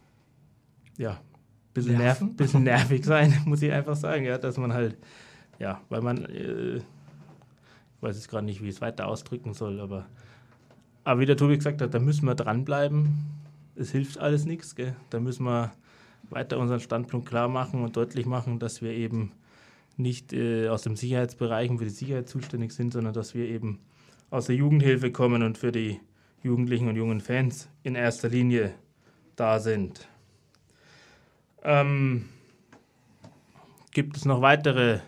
[0.97, 1.19] ja,
[1.73, 4.97] bisschen, nerv, bisschen nervig sein, muss ich einfach sagen, ja, dass man halt,
[5.59, 6.83] ja, weil man, äh, ich
[8.01, 10.05] weiß jetzt gerade nicht, wie ich es weiter ausdrücken soll, aber,
[11.03, 13.35] aber wie der Tobi gesagt hat, da müssen wir dranbleiben.
[13.75, 14.75] Es hilft alles nichts,
[15.11, 15.71] Da müssen wir
[16.29, 19.31] weiter unseren Standpunkt klar machen und deutlich machen, dass wir eben
[19.97, 23.79] nicht äh, aus dem Sicherheitsbereich für die Sicherheit zuständig sind, sondern dass wir eben
[24.29, 25.99] aus der Jugendhilfe kommen und für die
[26.43, 28.73] Jugendlichen und jungen Fans in erster Linie
[29.35, 30.07] da sind.
[31.63, 32.25] Ähm,
[33.91, 34.99] gibt es noch weitere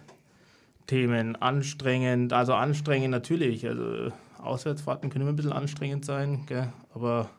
[0.87, 1.35] Themen?
[1.35, 3.67] Anstrengend, also anstrengend natürlich.
[3.67, 6.73] Also Auswärtsfahrten können immer ein bisschen anstrengend sein, gell?
[6.93, 7.29] aber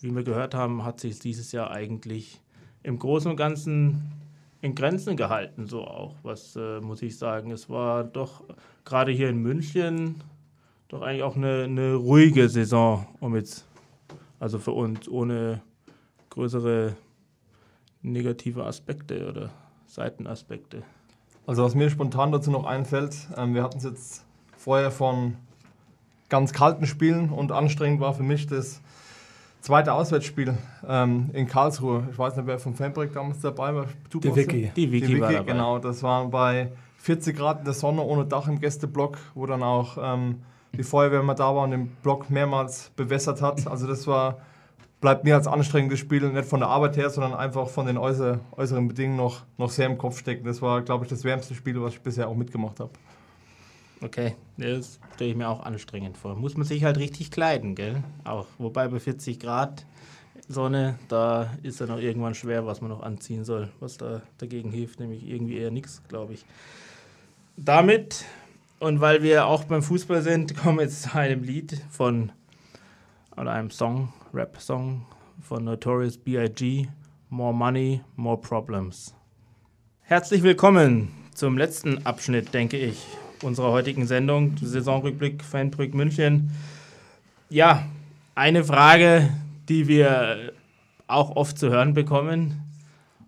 [0.00, 2.40] wie wir gehört haben, hat sich dieses Jahr eigentlich
[2.82, 4.12] im Großen und Ganzen
[4.60, 7.50] in Grenzen gehalten, so auch, was äh, muss ich sagen.
[7.50, 8.42] Es war doch
[8.84, 10.16] gerade hier in München
[10.88, 13.66] doch eigentlich auch eine, eine ruhige Saison, um jetzt,
[14.40, 15.60] also für uns, ohne
[16.30, 16.96] größere
[18.02, 19.50] negative Aspekte oder
[19.86, 20.82] Seitenaspekte.
[21.46, 24.24] Also was mir spontan dazu noch einfällt, ähm, wir hatten es jetzt
[24.56, 25.36] vorher von
[26.28, 28.80] ganz kalten Spielen und anstrengend war für mich das
[29.60, 30.54] zweite Auswärtsspiel
[30.86, 32.08] ähm, in Karlsruhe.
[32.10, 33.86] Ich weiß nicht, wer vom Fanprojekt damals dabei war.
[34.10, 34.70] Du die Vicky.
[34.76, 35.52] Die Vicky, die Vicky war dabei.
[35.52, 35.78] genau.
[35.78, 39.96] Das war bei 40 Grad in der Sonne ohne Dach im Gästeblock, wo dann auch
[40.00, 40.42] ähm,
[40.76, 43.66] die Feuerwehr mal da war und den Block mehrmals bewässert hat.
[43.66, 44.38] Also das war,
[45.00, 48.40] bleibt mir als anstrengendes Spiel nicht von der Arbeit her, sondern einfach von den äußer,
[48.56, 50.44] äußeren Bedingungen noch, noch sehr im Kopf stecken.
[50.44, 52.90] Das war, glaube ich, das wärmste Spiel, was ich bisher auch mitgemacht habe.
[54.00, 56.36] Okay, das stelle ich mir auch anstrengend vor.
[56.36, 58.02] Muss man sich halt richtig kleiden, gell?
[58.24, 58.46] Auch.
[58.58, 59.84] Wobei bei 40 Grad
[60.48, 63.70] Sonne, da ist dann auch irgendwann schwer, was man noch anziehen soll.
[63.80, 66.44] Was da dagegen hilft, nämlich irgendwie eher nichts, glaube ich.
[67.56, 68.24] Damit
[68.80, 72.30] und weil wir auch beim Fußball sind, kommen wir jetzt zu einem Lied von,
[73.36, 75.04] oder einem Song, Rap-Song
[75.42, 76.86] von Notorious B.I.G.
[77.30, 79.14] More Money, More Problems.
[80.02, 83.06] Herzlich willkommen zum letzten Abschnitt, denke ich,
[83.42, 86.50] unserer heutigen Sendung, Saisonrückblick Fanbrück München.
[87.50, 87.84] Ja,
[88.34, 89.28] eine Frage,
[89.68, 90.52] die wir
[91.06, 92.62] auch oft zu hören bekommen,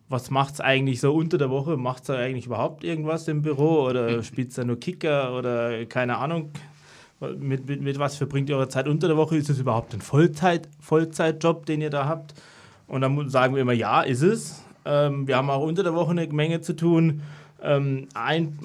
[0.09, 1.77] was macht es eigentlich so unter der Woche?
[1.77, 6.18] Macht es eigentlich überhaupt irgendwas im Büro oder spielt es da nur Kicker oder keine
[6.18, 6.51] Ahnung?
[7.38, 9.37] Mit, mit, mit, was verbringt ihr eure Zeit unter der Woche?
[9.37, 12.35] Ist es überhaupt ein Vollzeit, Vollzeitjob, den ihr da habt?
[12.88, 14.64] Und dann sagen wir immer, ja, ist es.
[14.85, 17.23] Ähm, wir haben auch unter der Woche eine Menge zu tun.
[17.62, 18.59] Ähm, ein,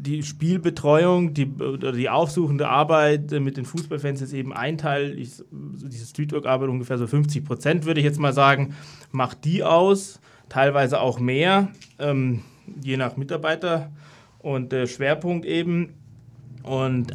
[0.00, 5.18] die Spielbetreuung, die, die aufsuchende Arbeit mit den Fußballfans ist eben ein Teil.
[5.18, 8.74] Ich, diese Streetwork-Arbeit, ungefähr so 50 Prozent, würde ich jetzt mal sagen,
[9.10, 12.42] macht die aus teilweise auch mehr, ähm,
[12.82, 13.90] je nach Mitarbeiter
[14.38, 15.94] und äh, Schwerpunkt eben.
[16.62, 17.12] Und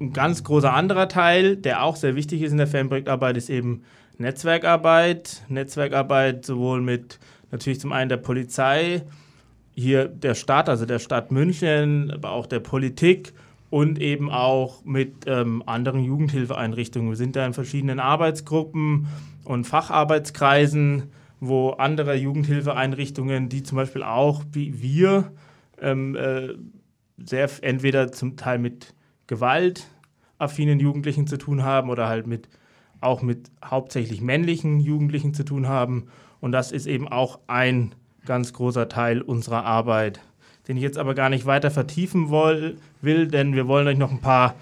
[0.00, 3.82] ein ganz großer anderer Teil, der auch sehr wichtig ist in der Fanprojektarbeit, ist eben
[4.18, 5.42] Netzwerkarbeit.
[5.48, 7.18] Netzwerkarbeit sowohl mit
[7.50, 9.02] natürlich zum einen der Polizei,
[9.74, 13.32] hier der Stadt, also der Stadt München, aber auch der Politik
[13.70, 17.10] und eben auch mit ähm, anderen Jugendhilfeeinrichtungen.
[17.10, 19.08] Wir sind da in verschiedenen Arbeitsgruppen
[19.44, 21.10] und Facharbeitskreisen
[21.44, 25.32] wo andere Jugendhilfeeinrichtungen, die zum Beispiel auch wie wir
[25.80, 26.50] ähm, äh,
[27.16, 28.94] sehr entweder zum Teil mit
[29.26, 32.48] gewaltaffinen Jugendlichen zu tun haben oder halt mit
[33.00, 36.06] auch mit hauptsächlich männlichen Jugendlichen zu tun haben.
[36.38, 37.96] Und das ist eben auch ein
[38.26, 40.20] ganz großer Teil unserer Arbeit,
[40.68, 44.10] den ich jetzt aber gar nicht weiter vertiefen will, will denn wir wollen euch noch
[44.10, 44.54] ein paar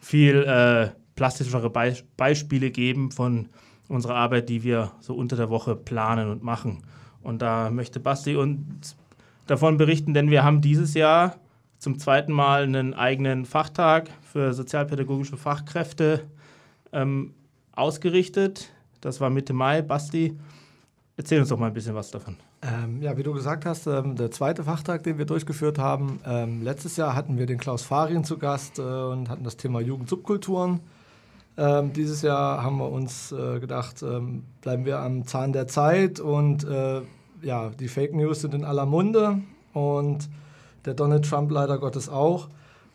[0.00, 3.48] viel äh, plastischere Be Beispiele geben von
[3.88, 6.82] unserer Arbeit, die wir so unter der Woche planen und machen.
[7.22, 8.96] Und da möchte Basti uns
[9.46, 11.36] davon berichten, denn wir haben dieses Jahr
[11.78, 16.24] zum zweiten Mal einen eigenen Fachtag für sozialpädagogische Fachkräfte
[16.92, 17.34] ähm,
[17.72, 18.70] ausgerichtet.
[19.00, 19.82] Das war Mitte Mai.
[19.82, 20.36] Basti,
[21.16, 22.36] erzähl uns doch mal ein bisschen was davon.
[22.60, 26.18] Ähm, ja, wie du gesagt hast, ähm, der zweite Fachtag, den wir durchgeführt haben.
[26.26, 29.80] Ähm, letztes Jahr hatten wir den Klaus Farin zu Gast äh, und hatten das Thema
[29.80, 30.80] Jugendsubkulturen.
[31.56, 36.18] Ähm, dieses Jahr haben wir uns äh, gedacht, ähm, bleiben wir am Zahn der Zeit
[36.18, 37.02] und äh,
[37.42, 39.38] ja, die Fake News sind in aller Munde
[39.72, 40.28] und
[40.84, 42.48] der Donald Trump leider Gottes auch.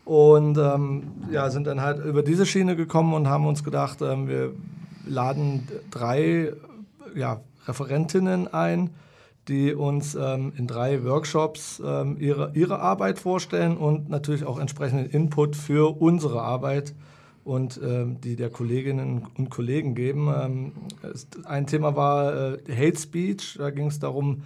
[0.04, 4.52] Und ähm, ja, sind dann halt über diese Schiene gekommen und haben uns gedacht, wir
[5.06, 6.52] laden drei
[7.14, 8.90] ja, Referentinnen ein,
[9.48, 15.10] die uns ähm, in drei Workshops ähm, ihre, ihre Arbeit vorstellen und natürlich auch entsprechenden
[15.10, 16.94] Input für unsere Arbeit
[17.44, 20.32] und ähm, die der Kolleginnen und Kollegen geben.
[20.34, 20.72] Ähm,
[21.44, 24.44] ein Thema war äh, Hate Speech, da ging es darum,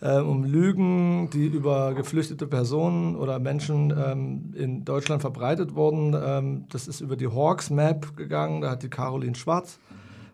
[0.00, 6.16] äh, um Lügen, die über geflüchtete Personen oder Menschen ähm, in Deutschland verbreitet wurden.
[6.18, 9.78] Ähm, das ist über die Hawks Map gegangen, da hat die Caroline Schwarz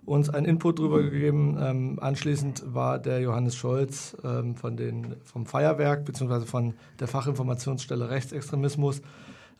[0.07, 1.57] uns einen Input darüber gegeben.
[1.61, 6.47] Ähm, anschließend war der Johannes Scholz ähm, von den, vom Feuerwerk bzw.
[6.47, 9.03] von der Fachinformationsstelle Rechtsextremismus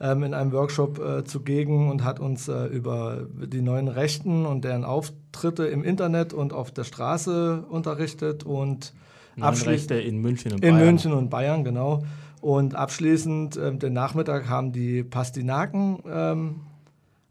[0.01, 4.65] ähm, in einem Workshop äh, zugegen und hat uns äh, über die neuen Rechten und
[4.65, 8.93] deren Auftritte im Internet und auf der Straße unterrichtet und
[9.37, 10.81] Rechte in München und in Bayern.
[10.81, 12.03] In München und Bayern, genau.
[12.41, 16.61] Und abschließend, äh, den Nachmittag, haben die Pastinaken ähm,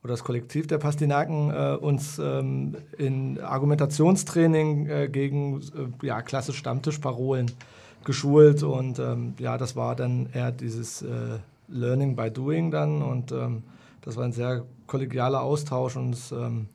[0.03, 6.59] oder das Kollektiv der Pastinaken äh, uns ähm, in Argumentationstraining äh, gegen äh, ja, klassische
[6.59, 7.51] Stammtischparolen
[8.03, 11.39] geschult und ähm, ja, das war dann eher dieses äh,
[11.69, 13.63] Learning by Doing dann und ähm,
[14.01, 16.67] das war ein sehr kollegialer Austausch und das ähm,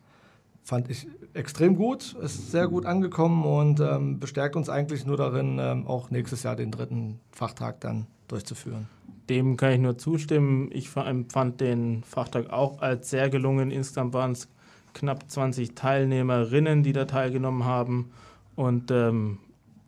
[0.63, 5.59] fand ich extrem gut, ist sehr gut angekommen und ähm, bestärkt uns eigentlich nur darin,
[5.61, 8.89] ähm, auch nächstes Jahr den dritten Fachtag dann durchzuführen.
[9.29, 10.71] Dem kann ich nur zustimmen.
[10.73, 13.71] Ich empfand den Fachtag auch als sehr gelungen.
[13.71, 14.49] Insgesamt waren es
[14.95, 18.11] knapp 20 Teilnehmerinnen, die da teilgenommen haben.
[18.57, 19.39] Und ähm,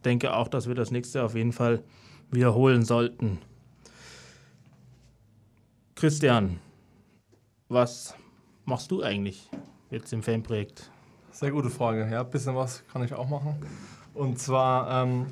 [0.05, 1.83] denke auch, dass wir das nächste auf jeden Fall
[2.31, 3.39] wiederholen sollten.
[5.95, 6.61] Christian,
[7.69, 8.15] was
[8.65, 9.51] machst du eigentlich
[9.91, 10.91] jetzt im Fanprojekt?
[11.31, 12.09] Sehr gute Frage.
[12.11, 13.57] Ja, ein bisschen was kann ich auch machen.
[14.15, 15.27] Und zwar ähm,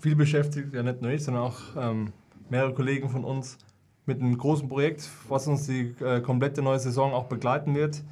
[0.00, 2.12] viel beschäftigt, ja nicht nur ich, sondern auch ähm,
[2.52, 3.56] mehrere Kollegen von uns
[4.04, 8.02] mit einem großen Projekt, was uns die äh, komplette neue Saison auch begleiten wird.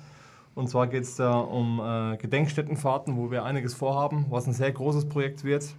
[0.54, 4.72] Und zwar geht es da um äh, Gedenkstättenfahrten, wo wir einiges vorhaben, was ein sehr
[4.72, 5.74] großes Projekt wird,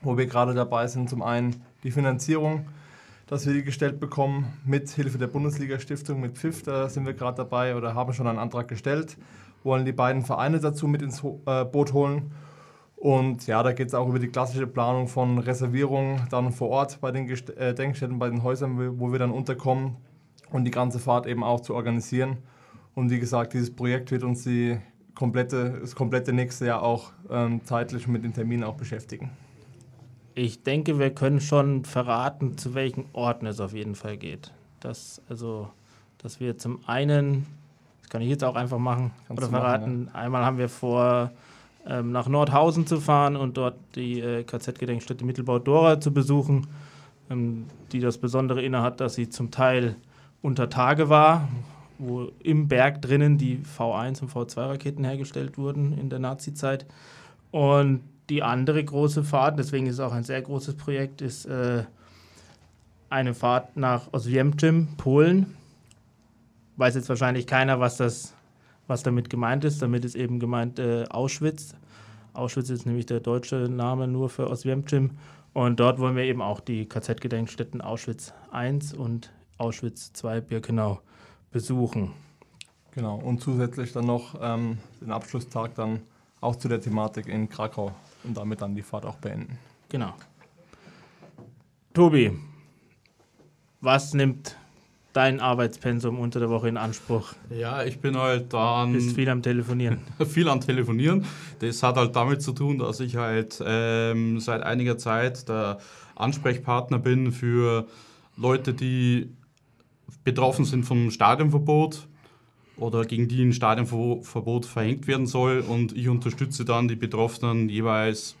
[0.00, 2.66] wo wir gerade dabei sind, zum einen die Finanzierung,
[3.26, 7.36] dass wir die gestellt bekommen mit Hilfe der Bundesliga-Stiftung, mit PFIF, da sind wir gerade
[7.36, 9.18] dabei oder haben schon einen Antrag gestellt,
[9.62, 12.32] wollen die beiden Vereine dazu mit ins äh, Boot holen
[13.00, 17.00] und ja, da geht es auch über die klassische Planung von Reservierungen dann vor Ort
[17.00, 19.96] bei den äh, Denkstätten, bei den Häusern, wo wir dann unterkommen
[20.50, 22.36] und die ganze Fahrt eben auch zu organisieren.
[22.94, 24.76] Und wie gesagt, dieses Projekt wird uns die
[25.14, 29.30] komplette, das komplette nächste Jahr auch ähm, zeitlich mit den Terminen auch beschäftigen.
[30.34, 34.52] Ich denke, wir können schon verraten, zu welchen Orten es auf jeden Fall geht.
[34.80, 35.70] Das, also,
[36.18, 37.46] dass wir zum einen,
[38.02, 40.20] das kann ich jetzt auch einfach machen, Kannst oder verraten, machen, ja.
[40.20, 41.30] einmal haben wir vor
[41.86, 46.66] ähm, nach Nordhausen zu fahren und dort die äh, KZ-Gedenkstätte Mittelbau Dora zu besuchen,
[47.30, 49.96] ähm, die das Besondere innehat, dass sie zum Teil
[50.42, 51.48] unter Tage war,
[51.98, 56.86] wo im Berg drinnen die V1 und V2-Raketen hergestellt wurden in der Nazi-Zeit.
[57.50, 61.84] Und die andere große Fahrt, deswegen ist es auch ein sehr großes Projekt, ist äh,
[63.10, 65.56] eine Fahrt nach Oswiecim, Polen.
[66.76, 68.34] Weiß jetzt wahrscheinlich keiner, was das
[68.90, 69.80] was damit gemeint ist.
[69.80, 71.74] Damit ist eben gemeint äh, Auschwitz.
[72.34, 75.12] Auschwitz ist nämlich der deutsche Name nur für Oswiecim.
[75.54, 81.00] Und dort wollen wir eben auch die KZ-Gedenkstätten Auschwitz I und Auschwitz II Birkenau
[81.50, 82.12] besuchen.
[82.92, 86.00] Genau, und zusätzlich dann noch ähm, den Abschlusstag dann
[86.40, 87.92] auch zu der Thematik in Krakau
[88.24, 89.58] und damit dann die Fahrt auch beenden.
[89.88, 90.14] Genau.
[91.94, 92.36] Tobi,
[93.80, 94.56] was nimmt
[95.12, 97.32] dein Arbeitspensum unter der Woche in Anspruch?
[97.50, 98.92] Ja, ich bin halt dann.
[98.92, 99.98] Bist viel am Telefonieren.
[100.26, 101.24] viel am Telefonieren.
[101.58, 105.78] Das hat halt damit zu tun, dass ich halt ähm, seit einiger Zeit der
[106.14, 107.86] Ansprechpartner bin für
[108.36, 109.30] Leute, die
[110.24, 112.06] betroffen sind vom Stadionverbot
[112.76, 115.60] oder gegen die ein Stadionverbot verhängt werden soll.
[115.60, 118.36] Und ich unterstütze dann die Betroffenen jeweils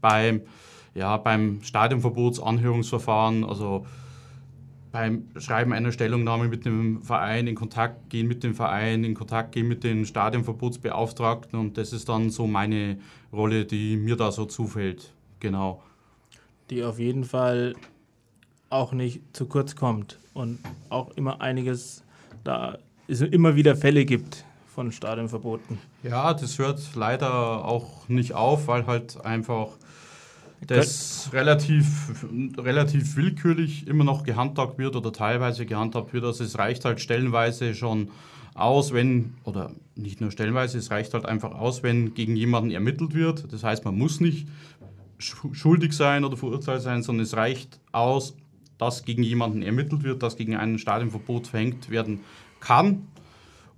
[0.00, 0.42] beim,
[0.94, 3.44] ja, beim Stadionverbotsanhörungsverfahren.
[3.44, 3.86] Also
[4.92, 9.52] beim Schreiben einer Stellungnahme mit dem Verein in Kontakt gehen, mit dem Verein in Kontakt
[9.52, 12.98] gehen, mit den Stadionverbotsbeauftragten und das ist dann so meine
[13.32, 15.12] Rolle, die mir da so zufällt.
[15.38, 15.82] Genau.
[16.70, 17.74] Die auf jeden Fall
[18.68, 22.04] auch nicht zu kurz kommt und auch immer einiges
[22.44, 22.78] da
[23.08, 25.78] es immer wieder Fälle gibt von Stadionverboten.
[26.02, 29.68] Ja, das hört leider auch nicht auf, weil halt einfach
[30.66, 32.26] das relativ,
[32.58, 36.24] relativ willkürlich immer noch gehandhabt wird oder teilweise gehandhabt wird.
[36.24, 38.10] Also es reicht halt stellenweise schon
[38.54, 43.14] aus, wenn, oder nicht nur stellenweise, es reicht halt einfach aus, wenn gegen jemanden ermittelt
[43.14, 43.52] wird.
[43.52, 44.48] Das heißt, man muss nicht
[45.18, 48.34] schuldig sein oder verurteilt sein, sondern es reicht aus,
[48.78, 52.20] dass gegen jemanden ermittelt wird, dass gegen ein Stadionverbot verhängt werden
[52.60, 53.06] kann.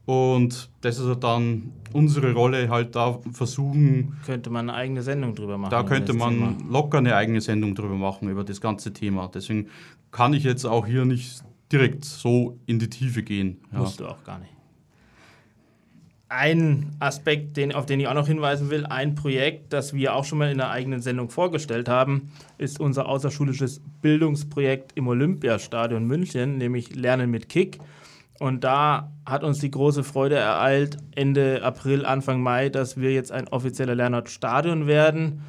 [0.05, 4.17] Und das ist dann unsere Rolle, halt da versuchen.
[4.27, 5.71] Könnte man eine eigene Sendung drüber machen.
[5.71, 6.71] Da könnte man Thema.
[6.71, 9.31] locker eine eigene Sendung drüber machen, über das ganze Thema.
[9.33, 9.69] Deswegen
[10.11, 13.59] kann ich jetzt auch hier nicht direkt so in die Tiefe gehen.
[13.73, 13.79] Ja.
[13.79, 14.51] Musst du auch gar nicht.
[16.29, 20.25] Ein Aspekt, den, auf den ich auch noch hinweisen will, ein Projekt, das wir auch
[20.25, 26.57] schon mal in einer eigenen Sendung vorgestellt haben, ist unser außerschulisches Bildungsprojekt im Olympiastadion München,
[26.57, 27.79] nämlich Lernen mit Kick.
[28.39, 33.31] Und da hat uns die große Freude ereilt, Ende April, Anfang Mai, dass wir jetzt
[33.31, 35.43] ein offizieller Lernortstadion werden.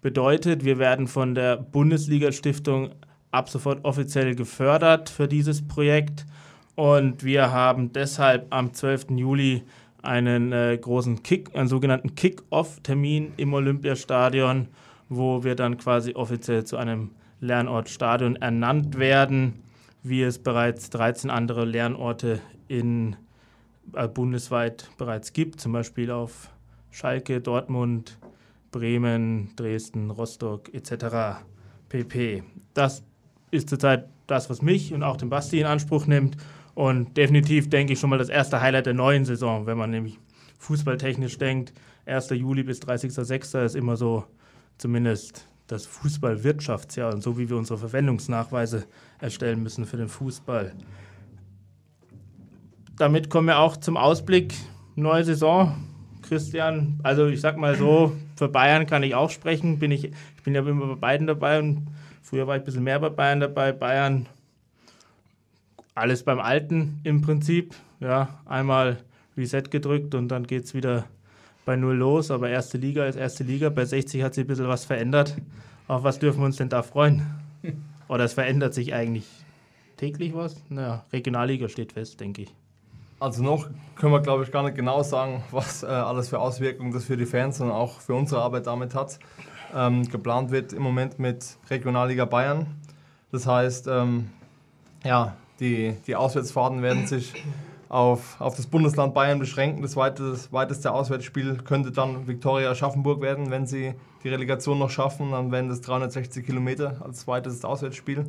[0.00, 2.90] Bedeutet, wir werden von der Bundesliga-Stiftung
[3.30, 6.26] ab sofort offiziell gefördert für dieses Projekt.
[6.74, 9.10] Und wir haben deshalb am 12.
[9.10, 9.62] Juli
[10.02, 14.68] einen äh, großen Kick, einen sogenannten Kick-Off-Termin im Olympiastadion,
[15.08, 17.10] wo wir dann quasi offiziell zu einem
[17.40, 19.62] Lernortstadion ernannt werden
[20.02, 23.16] wie es bereits 13 andere Lernorte in,
[23.94, 26.50] äh, bundesweit bereits gibt, zum Beispiel auf
[26.90, 28.18] Schalke, Dortmund,
[28.70, 31.42] Bremen, Dresden, Rostock etc.
[31.88, 32.42] pp.
[32.74, 33.02] Das
[33.50, 36.36] ist zurzeit das, was mich und auch den Basti in Anspruch nimmt
[36.74, 40.18] und definitiv denke ich schon mal das erste Highlight der neuen Saison, wenn man nämlich
[40.58, 41.72] fußballtechnisch denkt.
[42.06, 42.30] 1.
[42.30, 43.64] Juli bis 30.06.
[43.64, 44.24] ist immer so
[44.78, 48.84] zumindest das Fußballwirtschaftsjahr und so wie wir unsere Verwendungsnachweise
[49.20, 50.72] erstellen müssen für den Fußball.
[52.96, 54.54] Damit kommen wir auch zum Ausblick.
[54.94, 55.84] Neue Saison.
[56.22, 59.78] Christian, also ich sag mal so, für Bayern kann ich auch sprechen.
[59.78, 61.86] Bin ich, ich bin ja immer bei beiden dabei und
[62.22, 63.72] früher war ich ein bisschen mehr bei Bayern dabei.
[63.72, 64.26] Bayern,
[65.94, 67.74] alles beim Alten im Prinzip.
[68.00, 68.98] Ja, einmal
[69.36, 71.06] Reset gedrückt und dann geht es wieder
[71.70, 73.68] bei Null los, aber erste Liga ist erste Liga.
[73.68, 75.36] Bei 60 hat sich ein bisschen was verändert.
[75.86, 77.24] Auf was dürfen wir uns denn da freuen?
[78.08, 79.24] Oder es verändert sich eigentlich
[79.96, 80.56] täglich was?
[80.68, 82.54] Naja, Regionalliga steht fest, denke ich.
[83.20, 86.90] Also noch können wir, glaube ich, gar nicht genau sagen, was äh, alles für Auswirkungen
[86.90, 89.20] das für die Fans und auch für unsere Arbeit damit hat.
[89.72, 92.66] Ähm, geplant wird im Moment mit Regionalliga Bayern.
[93.30, 94.30] Das heißt, ähm,
[95.04, 97.32] ja, die, die Auswärtsfahrten werden sich
[97.90, 99.82] auf, auf das Bundesland Bayern beschränken.
[99.82, 105.32] Das weiteste, weiteste Auswärtsspiel könnte dann Viktoria Aschaffenburg werden, wenn sie die Relegation noch schaffen.
[105.32, 108.26] Dann wären das 360 Kilometer als zweites Auswärtsspiel.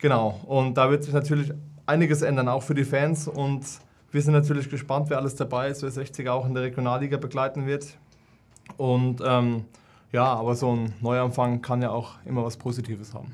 [0.00, 1.52] Genau, und da wird sich natürlich
[1.86, 3.28] einiges ändern, auch für die Fans.
[3.28, 3.64] Und
[4.10, 7.66] wir sind natürlich gespannt, wer alles dabei ist, wer 60 auch in der Regionalliga begleiten
[7.66, 7.96] wird.
[8.76, 9.64] Und ähm,
[10.10, 13.32] ja, aber so ein Neuanfang kann ja auch immer was Positives haben.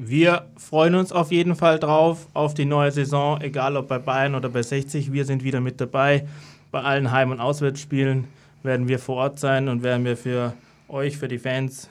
[0.00, 4.36] Wir freuen uns auf jeden Fall drauf, auf die neue Saison, egal ob bei Bayern
[4.36, 5.12] oder bei 60.
[5.12, 6.24] Wir sind wieder mit dabei.
[6.70, 8.28] Bei allen Heim- und Auswärtsspielen
[8.62, 10.54] werden wir vor Ort sein und werden wir für
[10.86, 11.90] euch, für die Fans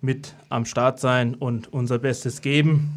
[0.00, 2.92] mit am Start sein und unser Bestes geben.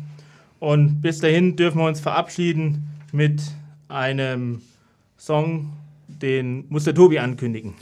[0.59, 3.41] Und bis dahin dürfen wir uns verabschieden mit
[3.87, 4.61] einem
[5.17, 5.73] Song,
[6.07, 7.73] den muss der Tobi ankündigen.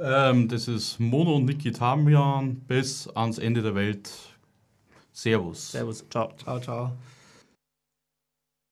[0.00, 4.31] Ähm, das ist Mono Niki Tamian bis ans Ende der Welt.
[5.11, 5.59] Servus.
[5.59, 6.03] Servus.
[6.09, 6.31] Ciao.
[6.37, 7.10] Ciao, ciao.